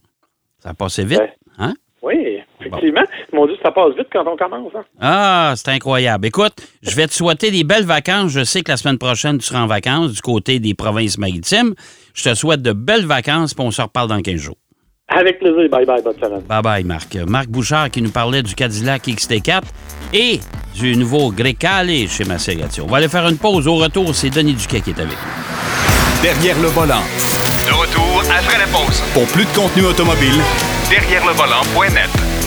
Ça 0.59 0.69
a 0.69 0.73
passé 0.73 1.03
vite. 1.05 1.21
Hein? 1.57 1.73
Oui, 2.01 2.39
effectivement. 2.59 3.03
Mon 3.33 3.45
Dieu, 3.45 3.55
ça 3.63 3.71
passe 3.71 3.93
vite 3.97 4.07
quand 4.11 4.25
on 4.27 4.35
commence. 4.35 4.73
Hein? 4.75 4.83
Ah, 4.99 5.53
c'est 5.55 5.69
incroyable. 5.69 6.27
Écoute, 6.27 6.53
je 6.81 6.95
vais 6.95 7.07
te 7.07 7.13
souhaiter 7.13 7.49
des 7.49 7.63
belles 7.63 7.85
vacances. 7.85 8.31
Je 8.31 8.43
sais 8.43 8.61
que 8.61 8.71
la 8.71 8.77
semaine 8.77 8.97
prochaine, 8.97 9.37
tu 9.37 9.45
seras 9.45 9.61
en 9.61 9.67
vacances 9.67 10.11
du 10.11 10.21
côté 10.21 10.59
des 10.59 10.73
provinces 10.73 11.17
maritimes. 11.17 11.73
Je 12.13 12.23
te 12.29 12.33
souhaite 12.35 12.61
de 12.61 12.73
belles 12.73 13.05
vacances, 13.05 13.53
puis 13.53 13.63
on 13.65 13.71
se 13.71 13.81
reparle 13.81 14.09
dans 14.09 14.21
15 14.21 14.35
jours. 14.35 14.57
Avec 15.07 15.39
plaisir. 15.39 15.69
Bye 15.69 15.85
bye, 15.85 16.01
bonne 16.01 16.15
semaine. 16.15 16.41
Bye 16.47 16.61
bye, 16.61 16.83
Marc. 16.83 17.15
Marc 17.27 17.47
Bouchard 17.47 17.89
qui 17.89 18.01
nous 18.01 18.11
parlait 18.11 18.43
du 18.43 18.55
Cadillac 18.55 19.07
XT4 19.07 19.61
et 20.13 20.39
du 20.75 20.95
nouveau 20.95 21.31
Grecale 21.31 22.07
chez 22.07 22.23
Maserati. 22.23 22.81
On 22.81 22.87
va 22.87 22.97
aller 22.97 23.09
faire 23.09 23.27
une 23.27 23.37
pause. 23.37 23.67
Au 23.67 23.75
retour, 23.75 24.15
c'est 24.15 24.29
Denis 24.29 24.53
Duquet 24.53 24.81
qui 24.81 24.91
est 24.91 24.99
avec 24.99 25.11
nous. 25.11 26.21
Derrière 26.21 26.59
le 26.61 26.67
volant. 26.67 27.03
De 27.65 27.73
retour 27.73 28.21
après 28.21 28.57
la 28.57 28.67
pause. 28.67 29.01
Pour 29.13 29.25
plus 29.27 29.43
de 29.45 29.53
contenu 29.55 29.83
automobile, 29.85 30.39
derrière 30.89 31.25
le 31.25 31.33
volant.net. 31.33 32.40